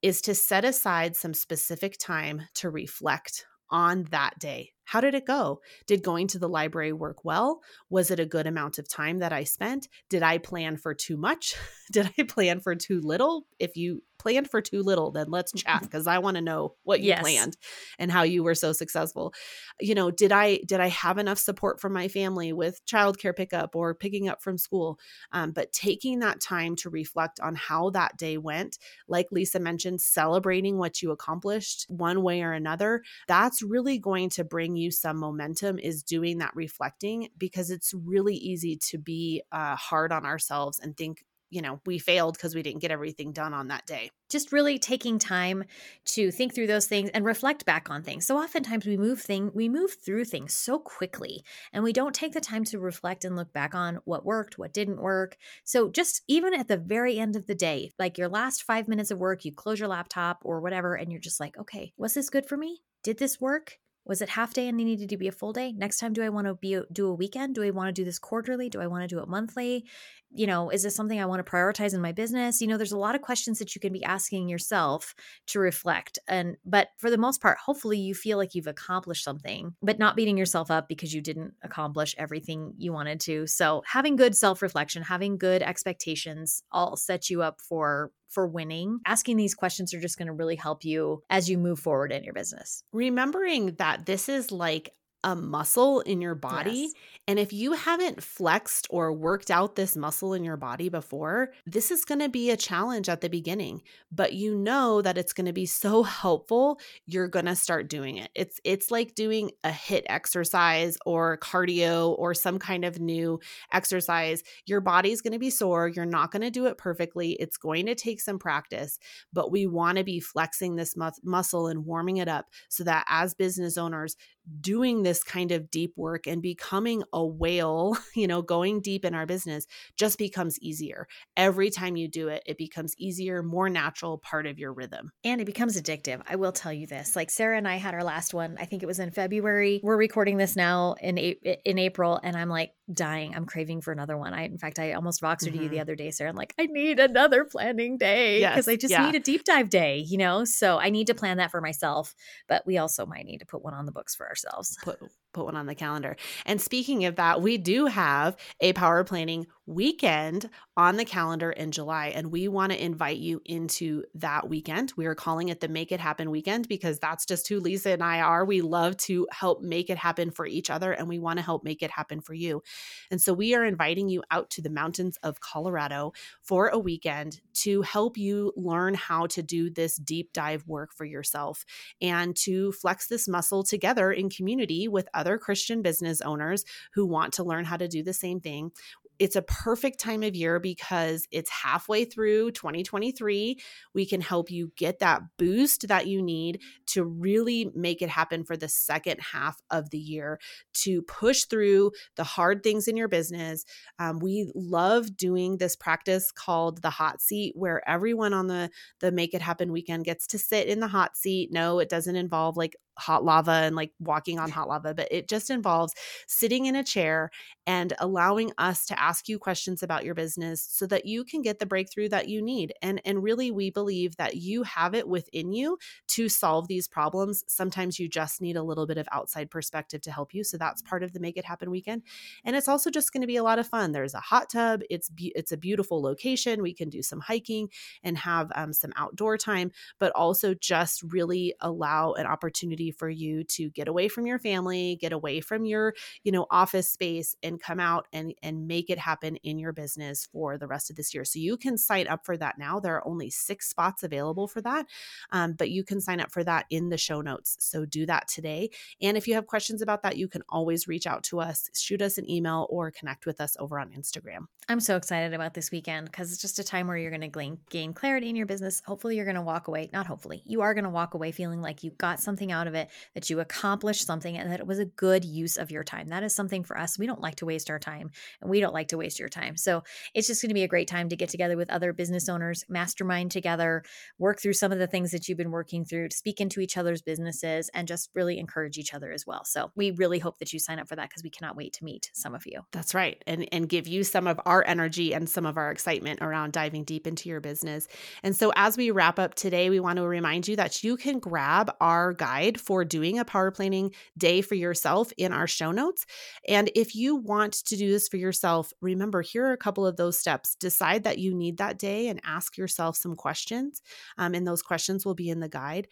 is 0.02 0.20
to 0.22 0.34
set 0.34 0.64
aside 0.64 1.14
some 1.14 1.34
specific 1.34 1.96
time 1.98 2.42
to 2.54 2.70
reflect 2.70 3.44
on 3.70 4.04
that 4.10 4.36
day. 4.40 4.72
How 4.84 5.00
did 5.00 5.14
it 5.14 5.26
go? 5.26 5.60
Did 5.86 6.02
going 6.02 6.26
to 6.28 6.38
the 6.40 6.48
library 6.48 6.92
work 6.92 7.24
well? 7.24 7.60
Was 7.88 8.10
it 8.10 8.18
a 8.18 8.26
good 8.26 8.48
amount 8.48 8.78
of 8.78 8.88
time 8.88 9.18
that 9.18 9.32
I 9.32 9.44
spent? 9.44 9.86
Did 10.08 10.24
I 10.24 10.38
plan 10.38 10.76
for 10.76 10.94
too 10.94 11.16
much? 11.16 11.54
Did 11.92 12.10
I 12.18 12.24
plan 12.24 12.58
for 12.58 12.74
too 12.74 13.00
little? 13.00 13.46
If 13.60 13.76
you 13.76 14.02
planned 14.20 14.50
for 14.50 14.60
too 14.60 14.82
little, 14.82 15.10
then 15.10 15.30
let's 15.30 15.52
chat 15.56 15.82
because 15.82 16.06
I 16.06 16.18
want 16.18 16.36
to 16.36 16.42
know 16.42 16.74
what 16.84 17.00
you 17.00 17.08
yes. 17.08 17.20
planned 17.20 17.56
and 17.98 18.12
how 18.12 18.22
you 18.22 18.42
were 18.42 18.54
so 18.54 18.72
successful. 18.72 19.32
You 19.80 19.94
know, 19.94 20.10
did 20.10 20.30
I 20.30 20.58
did 20.66 20.78
I 20.80 20.88
have 20.88 21.18
enough 21.18 21.38
support 21.38 21.80
from 21.80 21.92
my 21.92 22.08
family 22.08 22.52
with 22.52 22.84
childcare 22.86 23.34
pickup 23.34 23.74
or 23.74 23.94
picking 23.94 24.28
up 24.28 24.42
from 24.42 24.58
school? 24.58 24.98
Um, 25.32 25.52
but 25.52 25.72
taking 25.72 26.18
that 26.20 26.40
time 26.40 26.76
to 26.76 26.90
reflect 26.90 27.40
on 27.40 27.54
how 27.54 27.90
that 27.90 28.16
day 28.18 28.36
went, 28.36 28.78
like 29.08 29.28
Lisa 29.32 29.58
mentioned, 29.58 30.00
celebrating 30.00 30.76
what 30.76 31.00
you 31.00 31.10
accomplished 31.10 31.86
one 31.88 32.22
way 32.22 32.42
or 32.42 32.52
another, 32.52 33.02
that's 33.26 33.62
really 33.62 33.98
going 33.98 34.28
to 34.30 34.44
bring 34.44 34.76
you 34.76 34.90
some 34.90 35.16
momentum. 35.16 35.78
Is 35.78 36.02
doing 36.02 36.38
that 36.38 36.54
reflecting 36.54 37.28
because 37.38 37.70
it's 37.70 37.94
really 37.94 38.34
easy 38.34 38.76
to 38.90 38.98
be 38.98 39.42
uh, 39.50 39.76
hard 39.76 40.12
on 40.12 40.26
ourselves 40.26 40.78
and 40.78 40.96
think 40.96 41.24
you 41.50 41.60
know, 41.60 41.80
we 41.84 41.98
failed 41.98 42.34
because 42.34 42.54
we 42.54 42.62
didn't 42.62 42.80
get 42.80 42.90
everything 42.90 43.32
done 43.32 43.52
on 43.52 43.68
that 43.68 43.86
day. 43.86 44.10
Just 44.28 44.52
really 44.52 44.78
taking 44.78 45.18
time 45.18 45.64
to 46.06 46.30
think 46.30 46.54
through 46.54 46.68
those 46.68 46.86
things 46.86 47.10
and 47.12 47.24
reflect 47.24 47.64
back 47.66 47.90
on 47.90 48.02
things. 48.02 48.26
So 48.26 48.38
oftentimes 48.38 48.86
we 48.86 48.96
move 48.96 49.20
thing 49.20 49.50
we 49.54 49.68
move 49.68 49.96
through 50.04 50.24
things 50.26 50.54
so 50.54 50.78
quickly 50.78 51.44
and 51.72 51.82
we 51.84 51.92
don't 51.92 52.14
take 52.14 52.32
the 52.32 52.40
time 52.40 52.64
to 52.64 52.78
reflect 52.78 53.24
and 53.24 53.36
look 53.36 53.52
back 53.52 53.74
on 53.74 54.00
what 54.04 54.24
worked, 54.24 54.58
what 54.58 54.72
didn't 54.72 55.00
work. 55.00 55.36
So 55.64 55.90
just 55.90 56.22
even 56.28 56.54
at 56.54 56.68
the 56.68 56.76
very 56.76 57.18
end 57.18 57.36
of 57.36 57.46
the 57.46 57.54
day, 57.54 57.90
like 57.98 58.16
your 58.18 58.28
last 58.28 58.62
5 58.62 58.88
minutes 58.88 59.10
of 59.10 59.18
work, 59.18 59.44
you 59.44 59.52
close 59.52 59.78
your 59.80 59.88
laptop 59.88 60.42
or 60.44 60.60
whatever 60.60 60.94
and 60.94 61.10
you're 61.10 61.20
just 61.20 61.40
like, 61.40 61.58
"Okay, 61.58 61.92
was 61.96 62.14
this 62.14 62.30
good 62.30 62.46
for 62.46 62.56
me? 62.56 62.82
Did 63.02 63.18
this 63.18 63.40
work? 63.40 63.78
Was 64.04 64.22
it 64.22 64.30
half 64.30 64.54
day 64.54 64.66
and 64.66 64.80
it 64.80 64.84
needed 64.84 65.08
to 65.10 65.16
be 65.16 65.28
a 65.28 65.32
full 65.32 65.52
day? 65.52 65.72
Next 65.72 65.98
time, 65.98 66.12
do 66.12 66.22
I 66.22 66.30
want 66.30 66.46
to 66.46 66.54
be 66.54 66.80
do 66.92 67.06
a 67.08 67.14
weekend? 67.14 67.54
Do 67.54 67.62
I 67.62 67.70
want 67.70 67.88
to 67.88 67.92
do 67.92 68.04
this 68.04 68.18
quarterly? 68.18 68.68
Do 68.68 68.80
I 68.80 68.86
want 68.86 69.02
to 69.02 69.08
do 69.14 69.20
it 69.20 69.28
monthly? 69.28 69.84
You 70.32 70.46
know, 70.46 70.70
is 70.70 70.82
this 70.82 70.94
something 70.94 71.20
I 71.20 71.26
want 71.26 71.44
to 71.44 71.50
prioritize 71.50 71.94
in 71.94 72.00
my 72.00 72.12
business? 72.12 72.60
You 72.60 72.68
know, 72.68 72.76
there's 72.76 72.92
a 72.92 72.98
lot 72.98 73.14
of 73.14 73.22
questions 73.22 73.58
that 73.58 73.74
you 73.74 73.80
can 73.80 73.92
be 73.92 74.04
asking 74.04 74.48
yourself 74.48 75.14
to 75.48 75.58
reflect. 75.58 76.18
And 76.28 76.56
but 76.64 76.88
for 76.98 77.10
the 77.10 77.18
most 77.18 77.42
part, 77.42 77.58
hopefully 77.58 77.98
you 77.98 78.14
feel 78.14 78.38
like 78.38 78.54
you've 78.54 78.66
accomplished 78.66 79.24
something, 79.24 79.74
but 79.82 79.98
not 79.98 80.16
beating 80.16 80.38
yourself 80.38 80.70
up 80.70 80.88
because 80.88 81.12
you 81.12 81.20
didn't 81.20 81.54
accomplish 81.62 82.14
everything 82.18 82.74
you 82.78 82.92
wanted 82.92 83.20
to. 83.20 83.46
So 83.46 83.82
having 83.86 84.16
good 84.16 84.36
self-reflection, 84.36 85.02
having 85.02 85.38
good 85.38 85.62
expectations 85.62 86.62
all 86.70 86.96
set 86.96 87.30
you 87.30 87.42
up 87.42 87.60
for 87.60 88.12
for 88.30 88.46
winning. 88.46 89.00
Asking 89.06 89.36
these 89.36 89.54
questions 89.54 89.92
are 89.92 90.00
just 90.00 90.16
going 90.16 90.28
to 90.28 90.32
really 90.32 90.56
help 90.56 90.84
you 90.84 91.22
as 91.28 91.50
you 91.50 91.58
move 91.58 91.80
forward 91.80 92.12
in 92.12 92.24
your 92.24 92.32
business. 92.32 92.84
Remembering 92.92 93.74
that 93.74 94.06
this 94.06 94.28
is 94.28 94.52
like 94.52 94.92
a 95.22 95.36
muscle 95.36 96.00
in 96.00 96.20
your 96.20 96.34
body. 96.34 96.70
Yes. 96.70 96.92
And 97.28 97.38
if 97.38 97.52
you 97.52 97.72
haven't 97.72 98.22
flexed 98.22 98.86
or 98.90 99.12
worked 99.12 99.50
out 99.50 99.76
this 99.76 99.94
muscle 99.96 100.32
in 100.32 100.44
your 100.44 100.56
body 100.56 100.88
before, 100.88 101.52
this 101.66 101.90
is 101.90 102.04
going 102.04 102.20
to 102.20 102.28
be 102.28 102.50
a 102.50 102.56
challenge 102.56 103.08
at 103.08 103.20
the 103.20 103.28
beginning, 103.28 103.82
but 104.10 104.32
you 104.32 104.54
know 104.54 105.02
that 105.02 105.18
it's 105.18 105.32
going 105.32 105.46
to 105.46 105.52
be 105.52 105.66
so 105.66 106.02
helpful, 106.20 106.80
you're 107.06 107.28
going 107.28 107.44
to 107.44 107.54
start 107.56 107.88
doing 107.88 108.16
it. 108.16 108.30
It's 108.34 108.60
it's 108.64 108.90
like 108.90 109.14
doing 109.14 109.50
a 109.64 109.70
HIIT 109.70 110.02
exercise 110.06 110.96
or 111.04 111.38
cardio 111.38 112.18
or 112.18 112.34
some 112.34 112.58
kind 112.58 112.84
of 112.84 113.00
new 113.00 113.40
exercise. 113.72 114.42
Your 114.66 114.80
body's 114.80 115.20
going 115.20 115.32
to 115.32 115.38
be 115.38 115.50
sore, 115.50 115.88
you're 115.88 116.06
not 116.06 116.32
going 116.32 116.42
to 116.42 116.50
do 116.50 116.66
it 116.66 116.78
perfectly. 116.78 117.32
It's 117.32 117.56
going 117.56 117.86
to 117.86 117.94
take 117.94 118.20
some 118.20 118.38
practice, 118.38 118.98
but 119.32 119.50
we 119.50 119.66
want 119.66 119.98
to 119.98 120.04
be 120.04 120.20
flexing 120.20 120.76
this 120.76 120.96
mu- 120.96 121.10
muscle 121.22 121.66
and 121.66 121.84
warming 121.84 122.16
it 122.16 122.28
up 122.28 122.46
so 122.68 122.84
that 122.84 123.04
as 123.08 123.34
business 123.34 123.76
owners, 123.76 124.16
doing 124.60 125.02
this 125.02 125.09
kind 125.18 125.52
of 125.52 125.70
deep 125.70 125.92
work 125.96 126.26
and 126.26 126.42
becoming 126.42 127.02
a 127.12 127.24
whale, 127.24 127.96
you 128.14 128.26
know, 128.26 128.42
going 128.42 128.80
deep 128.80 129.04
in 129.04 129.14
our 129.14 129.26
business 129.26 129.66
just 129.96 130.18
becomes 130.18 130.58
easier. 130.60 131.06
Every 131.36 131.70
time 131.70 131.96
you 131.96 132.08
do 132.08 132.28
it, 132.28 132.42
it 132.46 132.58
becomes 132.58 132.94
easier, 132.98 133.42
more 133.42 133.68
natural, 133.68 134.18
part 134.18 134.46
of 134.46 134.58
your 134.58 134.72
rhythm. 134.72 135.10
And 135.24 135.40
it 135.40 135.44
becomes 135.44 135.80
addictive. 135.80 136.22
I 136.28 136.36
will 136.36 136.52
tell 136.52 136.72
you 136.72 136.86
this. 136.86 137.16
Like 137.16 137.30
Sarah 137.30 137.56
and 137.56 137.66
I 137.66 137.76
had 137.76 137.94
our 137.94 138.04
last 138.04 138.34
one, 138.34 138.56
I 138.60 138.64
think 138.64 138.82
it 138.82 138.86
was 138.86 138.98
in 138.98 139.10
February. 139.10 139.80
We're 139.82 139.96
recording 139.96 140.36
this 140.36 140.56
now 140.56 140.94
in 141.00 141.18
in 141.18 141.78
April 141.78 142.20
and 142.22 142.36
I'm 142.36 142.48
like 142.48 142.72
dying. 142.94 143.34
I'm 143.34 143.46
craving 143.46 143.80
for 143.80 143.92
another 143.92 144.16
one. 144.16 144.34
I 144.34 144.44
in 144.44 144.58
fact 144.58 144.78
I 144.78 144.92
almost 144.92 145.22
voxed 145.22 145.44
mm-hmm. 145.44 145.56
to 145.56 145.62
you 145.62 145.68
the 145.68 145.76
mm-hmm. 145.76 145.82
other 145.82 145.94
day, 145.94 146.10
Sarah. 146.10 146.30
I'm 146.30 146.36
like, 146.36 146.54
I 146.58 146.66
need 146.66 147.00
another 147.00 147.44
planning 147.44 147.98
day 147.98 148.40
because 148.40 148.66
yes. 148.66 148.68
I 148.68 148.76
just 148.76 148.92
yeah. 148.92 149.06
need 149.06 149.14
a 149.14 149.20
deep 149.20 149.44
dive 149.44 149.70
day, 149.70 149.98
you 149.98 150.18
know? 150.18 150.44
So 150.44 150.78
I 150.78 150.90
need 150.90 151.06
to 151.08 151.14
plan 151.14 151.38
that 151.38 151.50
for 151.50 151.60
myself, 151.60 152.14
but 152.48 152.66
we 152.66 152.78
also 152.78 153.06
might 153.06 153.24
need 153.24 153.38
to 153.38 153.46
put 153.46 153.62
one 153.62 153.74
on 153.74 153.86
the 153.86 153.92
books 153.92 154.14
for 154.14 154.28
ourselves. 154.28 154.76
Put 154.82 155.00
put 155.32 155.44
one 155.44 155.56
on 155.56 155.66
the 155.66 155.74
calendar. 155.74 156.16
And 156.46 156.60
speaking 156.60 157.04
of 157.04 157.16
that, 157.16 157.40
we 157.42 157.58
do 157.58 157.86
have 157.86 158.36
a 158.60 158.72
power 158.72 159.04
planning 159.04 159.46
weekend 159.66 160.50
on 160.76 160.96
the 160.96 161.04
calendar 161.04 161.50
in 161.50 161.70
July, 161.70 162.08
and 162.08 162.32
we 162.32 162.48
want 162.48 162.72
to 162.72 162.84
invite 162.84 163.18
you 163.18 163.40
into 163.44 164.02
that 164.14 164.48
weekend. 164.48 164.92
We 164.96 165.06
are 165.06 165.14
calling 165.14 165.48
it 165.48 165.60
the 165.60 165.68
Make 165.68 165.92
It 165.92 166.00
Happen 166.00 166.30
weekend 166.30 166.66
because 166.66 166.98
that's 166.98 167.24
just 167.24 167.46
who 167.48 167.60
Lisa 167.60 167.90
and 167.90 168.02
I 168.02 168.20
are. 168.20 168.44
We 168.44 168.62
love 168.62 168.96
to 168.98 169.28
help 169.30 169.62
make 169.62 169.88
it 169.88 169.98
happen 169.98 170.32
for 170.32 170.44
each 170.44 170.70
other, 170.70 170.92
and 170.92 171.08
we 171.08 171.20
want 171.20 171.38
to 171.38 171.44
help 171.44 171.62
make 171.62 171.82
it 171.82 171.90
happen 171.90 172.20
for 172.20 172.34
you. 172.34 172.62
And 173.10 173.22
so 173.22 173.32
we 173.32 173.54
are 173.54 173.64
inviting 173.64 174.08
you 174.08 174.22
out 174.30 174.50
to 174.50 174.62
the 174.62 174.70
mountains 174.70 175.18
of 175.22 175.40
Colorado 175.40 176.12
for 176.42 176.68
a 176.68 176.78
weekend 176.78 177.40
to 177.54 177.82
help 177.82 178.16
you 178.16 178.52
learn 178.56 178.94
how 178.94 179.26
to 179.26 179.42
do 179.42 179.70
this 179.70 179.96
deep 179.96 180.32
dive 180.32 180.66
work 180.66 180.92
for 180.92 181.04
yourself 181.04 181.64
and 182.00 182.34
to 182.36 182.72
flex 182.72 183.06
this 183.06 183.28
muscle 183.28 183.62
together 183.62 184.10
in 184.10 184.30
community 184.30 184.88
with 184.88 185.08
other 185.20 185.36
Christian 185.36 185.82
business 185.82 186.22
owners 186.22 186.64
who 186.94 187.06
want 187.06 187.34
to 187.34 187.44
learn 187.44 187.66
how 187.66 187.76
to 187.76 187.86
do 187.86 188.02
the 188.02 188.14
same 188.14 188.40
thing 188.40 188.72
it's 189.20 189.36
a 189.36 189.42
perfect 189.42 190.00
time 190.00 190.22
of 190.22 190.34
year 190.34 190.58
because 190.58 191.28
it's 191.30 191.50
halfway 191.50 192.06
through 192.06 192.52
2023. 192.52 193.60
We 193.92 194.06
can 194.06 194.22
help 194.22 194.50
you 194.50 194.72
get 194.76 195.00
that 195.00 195.20
boost 195.36 195.88
that 195.88 196.06
you 196.06 196.22
need 196.22 196.62
to 196.86 197.04
really 197.04 197.70
make 197.74 198.00
it 198.00 198.08
happen 198.08 198.44
for 198.44 198.56
the 198.56 198.66
second 198.66 199.20
half 199.20 199.60
of 199.70 199.90
the 199.90 199.98
year 199.98 200.40
to 200.72 201.02
push 201.02 201.44
through 201.44 201.92
the 202.16 202.24
hard 202.24 202.62
things 202.62 202.88
in 202.88 202.96
your 202.96 203.08
business. 203.08 203.66
Um, 203.98 204.20
we 204.20 204.50
love 204.54 205.14
doing 205.18 205.58
this 205.58 205.76
practice 205.76 206.32
called 206.32 206.80
the 206.80 206.88
hot 206.88 207.20
seat, 207.20 207.52
where 207.54 207.86
everyone 207.86 208.32
on 208.32 208.46
the 208.46 208.70
the 209.00 209.12
Make 209.12 209.34
It 209.34 209.42
Happen 209.42 209.70
weekend 209.70 210.06
gets 210.06 210.26
to 210.28 210.38
sit 210.38 210.66
in 210.66 210.80
the 210.80 210.88
hot 210.88 211.14
seat. 211.14 211.52
No, 211.52 211.78
it 211.78 211.90
doesn't 211.90 212.16
involve 212.16 212.56
like 212.56 212.74
hot 212.98 213.24
lava 213.24 213.50
and 213.50 213.76
like 213.76 213.92
walking 213.98 214.38
on 214.38 214.50
hot 214.50 214.68
lava, 214.68 214.94
but 214.94 215.08
it 215.10 215.28
just 215.28 215.50
involves 215.50 215.94
sitting 216.26 216.66
in 216.66 216.76
a 216.76 216.84
chair 216.84 217.30
and 217.66 217.92
allowing 217.98 218.52
us 218.58 218.86
to 218.86 219.00
ask 219.00 219.28
you 219.28 219.38
questions 219.38 219.82
about 219.82 220.04
your 220.04 220.14
business 220.14 220.66
so 220.70 220.86
that 220.86 221.06
you 221.06 221.24
can 221.24 221.42
get 221.42 221.58
the 221.58 221.66
breakthrough 221.66 222.08
that 222.08 222.28
you 222.28 222.42
need. 222.42 222.72
And 222.82 223.00
and 223.04 223.22
really 223.22 223.50
we 223.50 223.70
believe 223.70 224.16
that 224.16 224.36
you 224.36 224.62
have 224.64 224.94
it 224.94 225.08
within 225.08 225.52
you 225.52 225.78
to 226.08 226.28
solve 226.28 226.68
these 226.68 226.88
problems. 226.88 227.44
Sometimes 227.46 227.98
you 227.98 228.08
just 228.08 228.40
need 228.40 228.56
a 228.56 228.62
little 228.62 228.86
bit 228.86 228.98
of 228.98 229.08
outside 229.12 229.50
perspective 229.50 230.00
to 230.02 230.12
help 230.12 230.34
you. 230.34 230.44
So 230.44 230.56
that's 230.56 230.82
part 230.82 231.02
of 231.02 231.12
the 231.12 231.20
Make 231.20 231.36
It 231.36 231.44
Happen 231.44 231.70
weekend. 231.70 232.02
And 232.44 232.56
it's 232.56 232.68
also 232.68 232.90
just 232.90 233.12
going 233.12 233.20
to 233.22 233.26
be 233.26 233.36
a 233.36 233.42
lot 233.42 233.58
of 233.58 233.66
fun. 233.66 233.92
There's 233.92 234.14
a 234.14 234.20
hot 234.20 234.50
tub. 234.50 234.82
It's 234.90 235.08
be- 235.08 235.32
it's 235.34 235.52
a 235.52 235.56
beautiful 235.56 236.02
location. 236.02 236.62
We 236.62 236.74
can 236.74 236.88
do 236.88 237.02
some 237.02 237.20
hiking 237.20 237.68
and 238.02 238.18
have 238.18 238.50
um, 238.54 238.72
some 238.72 238.92
outdoor 238.96 239.36
time, 239.36 239.70
but 239.98 240.12
also 240.12 240.54
just 240.54 241.02
really 241.02 241.54
allow 241.60 242.12
an 242.12 242.26
opportunity 242.26 242.79
opportunity 242.80 242.90
for 242.90 243.08
you 243.08 243.44
to 243.44 243.70
get 243.70 243.88
away 243.88 244.08
from 244.08 244.26
your 244.26 244.38
family, 244.38 244.96
get 245.00 245.12
away 245.12 245.40
from 245.40 245.64
your, 245.64 245.94
you 246.24 246.32
know, 246.32 246.46
office 246.50 246.88
space 246.88 247.36
and 247.42 247.60
come 247.60 247.80
out 247.80 248.06
and 248.12 248.34
and 248.42 248.66
make 248.66 248.90
it 248.90 248.98
happen 248.98 249.36
in 249.42 249.58
your 249.58 249.72
business 249.72 250.28
for 250.32 250.58
the 250.58 250.66
rest 250.66 250.90
of 250.90 250.96
this 250.96 251.14
year. 251.14 251.24
So 251.24 251.38
you 251.38 251.56
can 251.56 251.76
sign 251.76 252.06
up 252.08 252.24
for 252.24 252.36
that 252.36 252.58
now. 252.58 252.80
There 252.80 252.96
are 252.96 253.06
only 253.06 253.30
six 253.30 253.68
spots 253.68 254.02
available 254.02 254.46
for 254.46 254.60
that, 254.62 254.86
um, 255.32 255.54
but 255.54 255.70
you 255.70 255.84
can 255.84 256.00
sign 256.00 256.20
up 256.20 256.30
for 256.32 256.44
that 256.44 256.66
in 256.70 256.88
the 256.88 256.98
show 256.98 257.20
notes. 257.20 257.56
So 257.60 257.84
do 257.84 258.06
that 258.06 258.28
today. 258.28 258.70
And 259.00 259.16
if 259.16 259.28
you 259.28 259.34
have 259.34 259.46
questions 259.46 259.82
about 259.82 260.02
that, 260.02 260.16
you 260.16 260.28
can 260.28 260.42
always 260.48 260.88
reach 260.88 261.06
out 261.06 261.22
to 261.24 261.40
us, 261.40 261.68
shoot 261.74 262.02
us 262.02 262.18
an 262.18 262.28
email, 262.28 262.66
or 262.70 262.90
connect 262.90 263.26
with 263.26 263.40
us 263.40 263.56
over 263.58 263.78
on 263.78 263.90
Instagram. 263.90 264.46
I'm 264.68 264.80
so 264.80 264.96
excited 264.96 265.34
about 265.34 265.54
this 265.54 265.70
weekend 265.70 266.06
because 266.06 266.32
it's 266.32 266.40
just 266.40 266.58
a 266.58 266.64
time 266.64 266.86
where 266.86 266.96
you're 266.96 267.10
going 267.10 267.20
to 267.22 267.28
gain, 267.28 267.58
gain 267.70 267.92
clarity 267.92 268.28
in 268.28 268.36
your 268.36 268.46
business. 268.46 268.82
Hopefully, 268.86 269.16
you're 269.16 269.24
going 269.24 269.34
to 269.36 269.42
walk 269.42 269.68
away, 269.68 269.90
not 269.92 270.06
hopefully, 270.06 270.42
you 270.46 270.62
are 270.62 270.74
going 270.74 270.84
to 270.84 270.90
walk 270.90 271.14
away 271.14 271.32
feeling 271.32 271.60
like 271.60 271.82
you 271.82 271.90
got 271.98 272.20
something 272.20 272.52
out 272.52 272.66
of 272.66 272.69
it, 272.74 272.90
that 273.14 273.30
you 273.30 273.40
accomplished 273.40 274.06
something, 274.06 274.36
and 274.36 274.50
that 274.50 274.60
it 274.60 274.66
was 274.66 274.78
a 274.78 274.84
good 274.84 275.24
use 275.24 275.56
of 275.56 275.70
your 275.70 275.84
time. 275.84 276.08
That 276.08 276.22
is 276.22 276.34
something 276.34 276.64
for 276.64 276.78
us. 276.78 276.98
We 276.98 277.06
don't 277.06 277.20
like 277.20 277.36
to 277.36 277.46
waste 277.46 277.70
our 277.70 277.78
time, 277.78 278.10
and 278.40 278.50
we 278.50 278.60
don't 278.60 278.74
like 278.74 278.88
to 278.88 278.96
waste 278.96 279.18
your 279.18 279.28
time. 279.28 279.56
So 279.56 279.82
it's 280.14 280.26
just 280.26 280.42
going 280.42 280.50
to 280.50 280.54
be 280.54 280.62
a 280.62 280.68
great 280.68 280.88
time 280.88 281.08
to 281.08 281.16
get 281.16 281.28
together 281.28 281.56
with 281.56 281.70
other 281.70 281.92
business 281.92 282.28
owners, 282.28 282.64
mastermind 282.68 283.30
together, 283.30 283.82
work 284.18 284.40
through 284.40 284.54
some 284.54 284.72
of 284.72 284.78
the 284.78 284.86
things 284.86 285.10
that 285.10 285.28
you've 285.28 285.38
been 285.38 285.50
working 285.50 285.84
through, 285.84 286.10
speak 286.10 286.40
into 286.40 286.60
each 286.60 286.76
other's 286.76 287.02
businesses, 287.02 287.70
and 287.74 287.88
just 287.88 288.10
really 288.14 288.38
encourage 288.38 288.78
each 288.78 288.94
other 288.94 289.12
as 289.12 289.26
well. 289.26 289.44
So 289.44 289.70
we 289.76 289.90
really 289.90 290.18
hope 290.18 290.38
that 290.38 290.52
you 290.52 290.58
sign 290.58 290.78
up 290.78 290.88
for 290.88 290.96
that 290.96 291.08
because 291.08 291.22
we 291.22 291.30
cannot 291.30 291.56
wait 291.56 291.72
to 291.74 291.84
meet 291.84 292.10
some 292.14 292.34
of 292.34 292.46
you. 292.46 292.60
That's 292.72 292.94
right. 292.94 293.22
And 293.26 293.48
and 293.52 293.68
give 293.68 293.86
you 293.86 294.04
some 294.04 294.26
of 294.26 294.40
our 294.46 294.64
energy 294.66 295.14
and 295.14 295.28
some 295.28 295.46
of 295.46 295.56
our 295.56 295.70
excitement 295.70 296.20
around 296.22 296.52
diving 296.52 296.84
deep 296.84 297.06
into 297.06 297.28
your 297.28 297.40
business. 297.40 297.88
And 298.22 298.36
so 298.36 298.52
as 298.56 298.76
we 298.76 298.90
wrap 298.90 299.18
up 299.18 299.34
today, 299.34 299.70
we 299.70 299.80
want 299.80 299.96
to 299.96 300.02
remind 300.02 300.48
you 300.48 300.56
that 300.56 300.82
you 300.84 300.96
can 300.96 301.18
grab 301.18 301.74
our 301.80 302.12
guide 302.12 302.59
for 302.60 302.84
doing 302.84 303.18
a 303.18 303.24
power 303.24 303.50
planning 303.50 303.92
day 304.16 304.42
for 304.42 304.54
yourself 304.54 305.12
in 305.16 305.32
our 305.32 305.46
show 305.46 305.72
notes. 305.72 306.06
And 306.48 306.70
if 306.74 306.94
you 306.94 307.16
want 307.16 307.54
to 307.66 307.76
do 307.76 307.90
this 307.90 308.08
for 308.08 308.16
yourself, 308.16 308.72
remember 308.80 309.22
here 309.22 309.46
are 309.46 309.52
a 309.52 309.56
couple 309.58 309.86
of 309.86 309.96
those 309.96 310.18
steps. 310.18 310.54
Decide 310.56 311.04
that 311.04 311.18
you 311.18 311.34
need 311.34 311.58
that 311.58 311.78
day 311.78 312.08
and 312.08 312.20
ask 312.24 312.56
yourself 312.56 312.96
some 312.96 313.16
questions. 313.16 313.82
Um, 314.18 314.34
and 314.34 314.46
those 314.46 314.62
questions 314.62 315.04
will 315.04 315.14
be 315.14 315.30
in 315.30 315.40
the 315.40 315.48
guide 315.48 315.88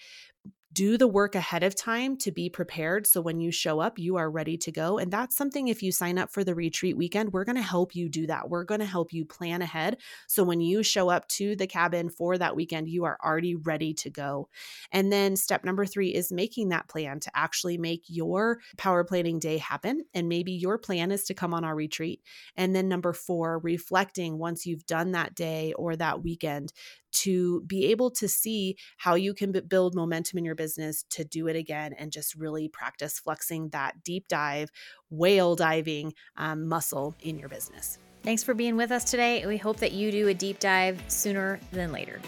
do 0.73 0.99
the 0.99 1.09
work 1.09 1.35
ahead 1.35 1.63
of 1.63 1.75
time 1.75 2.17
to 2.17 2.31
be 2.31 2.49
prepared 2.51 3.07
so 3.07 3.21
when 3.21 3.41
you 3.41 3.51
show 3.51 3.81
up 3.81 3.99
you 3.99 4.17
are 4.17 4.31
ready 4.31 4.57
to 4.57 4.71
go 4.71 4.99
and 4.99 5.11
that's 5.11 5.37
something 5.37 5.69
if 5.69 5.83
you 5.83 5.91
sign 5.91 6.19
up 6.19 6.31
for 6.31 6.45
the 6.45 6.55
retreat 6.55 6.97
weekend 6.97 7.33
we're 7.33 7.45
going 7.45 7.57
to 7.57 7.63
help 7.63 7.95
you 7.95 8.09
do 8.09 8.27
that. 8.27 8.49
We're 8.49 8.65
going 8.65 8.81
to 8.81 8.87
help 8.87 9.13
you 9.13 9.25
plan 9.25 9.63
ahead 9.63 9.99
so 10.27 10.45
when 10.45 10.61
you 10.61 10.83
show 10.83 11.09
up 11.09 11.27
to 11.29 11.57
the 11.57 11.67
cabin 11.67 12.11
for 12.11 12.37
that 12.39 12.57
weekend 12.57 12.89
you 12.89 13.05
are 13.05 13.19
already 13.25 13.55
ready 13.55 13.95
to 13.95 14.11
go. 14.11 14.49
And 14.93 15.13
then 15.13 15.37
step 15.37 15.65
number 15.65 15.87
3 15.87 16.15
is 16.15 16.33
making 16.33 16.69
that 16.71 16.89
plan 16.89 17.21
to 17.21 17.31
actually 17.35 17.79
make 17.79 18.05
your 18.09 18.59
power 18.77 19.05
planning 19.05 19.39
day 19.39 19.59
happen 19.59 20.05
and 20.15 20.29
maybe 20.29 20.53
your 20.53 20.79
plan 20.79 21.11
is 21.11 21.25
to 21.25 21.35
come 21.35 21.55
on 21.55 21.65
our 21.65 21.75
retreat. 21.75 22.21
And 22.57 22.75
then 22.75 22.89
number 22.89 23.13
4 23.13 23.61
reflecting 23.61 24.39
once 24.39 24.67
you've 24.67 24.87
done 24.87 25.13
that 25.13 25.35
day 25.35 25.73
or 25.75 25.97
that 25.97 26.23
weekend 26.23 26.73
to 27.13 27.63
be 27.63 27.87
able 27.87 28.11
to 28.13 28.29
see 28.29 28.77
how 28.97 29.15
you 29.15 29.35
can 29.35 29.53
build 29.69 29.95
momentum 29.95 30.39
in 30.39 30.45
your 30.45 30.55
business 30.55 31.05
to 31.11 31.25
do 31.25 31.47
it 31.49 31.57
again 31.57 31.93
and 31.93 32.13
just 32.13 32.35
really 32.35 32.69
practice 32.69 33.19
flexing 33.19 33.69
that 33.71 34.03
deep 34.03 34.29
dive, 34.29 34.71
whale 35.11 35.57
diving 35.57 36.15
um, 36.37 36.67
muscle 36.69 37.15
in 37.21 37.39
your 37.39 37.49
business. 37.49 37.99
Thanks 38.23 38.43
for 38.43 38.55
being 38.55 38.77
with 38.77 38.91
us 38.91 39.05
today. 39.05 39.47
We 39.47 39.57
hope 39.57 39.79
that 39.79 39.93
you 39.93 40.11
do 40.11 40.29
a 40.29 40.35
deep 40.35 40.59
dive 40.59 41.03
sooner 41.09 41.61
than 41.73 41.93
later. 41.93 42.21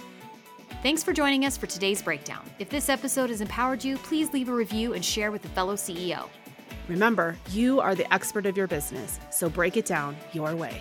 Thanks 0.83 1.03
for 1.03 1.13
joining 1.13 1.45
us 1.45 1.59
for 1.59 1.67
today's 1.67 2.01
breakdown. 2.01 2.49
If 2.59 2.71
this 2.71 2.89
episode 2.89 3.29
has 3.29 3.43
empowered 3.43 3.85
you, 3.85 3.99
please 3.99 4.33
leave 4.33 4.49
a 4.49 4.55
review 4.55 4.95
and 4.95 5.05
share 5.05 5.31
with 5.31 5.45
a 5.45 5.49
fellow 5.49 5.75
CEO. 5.75 6.27
Remember, 6.89 7.37
you 7.51 7.81
are 7.81 7.95
the 7.95 8.11
expert 8.13 8.47
of 8.47 8.57
your 8.57 8.67
business, 8.67 9.21
so 9.31 9.51
break 9.51 9.77
it 9.77 9.85
down 9.85 10.17
your 10.33 10.57
way. 10.57 10.81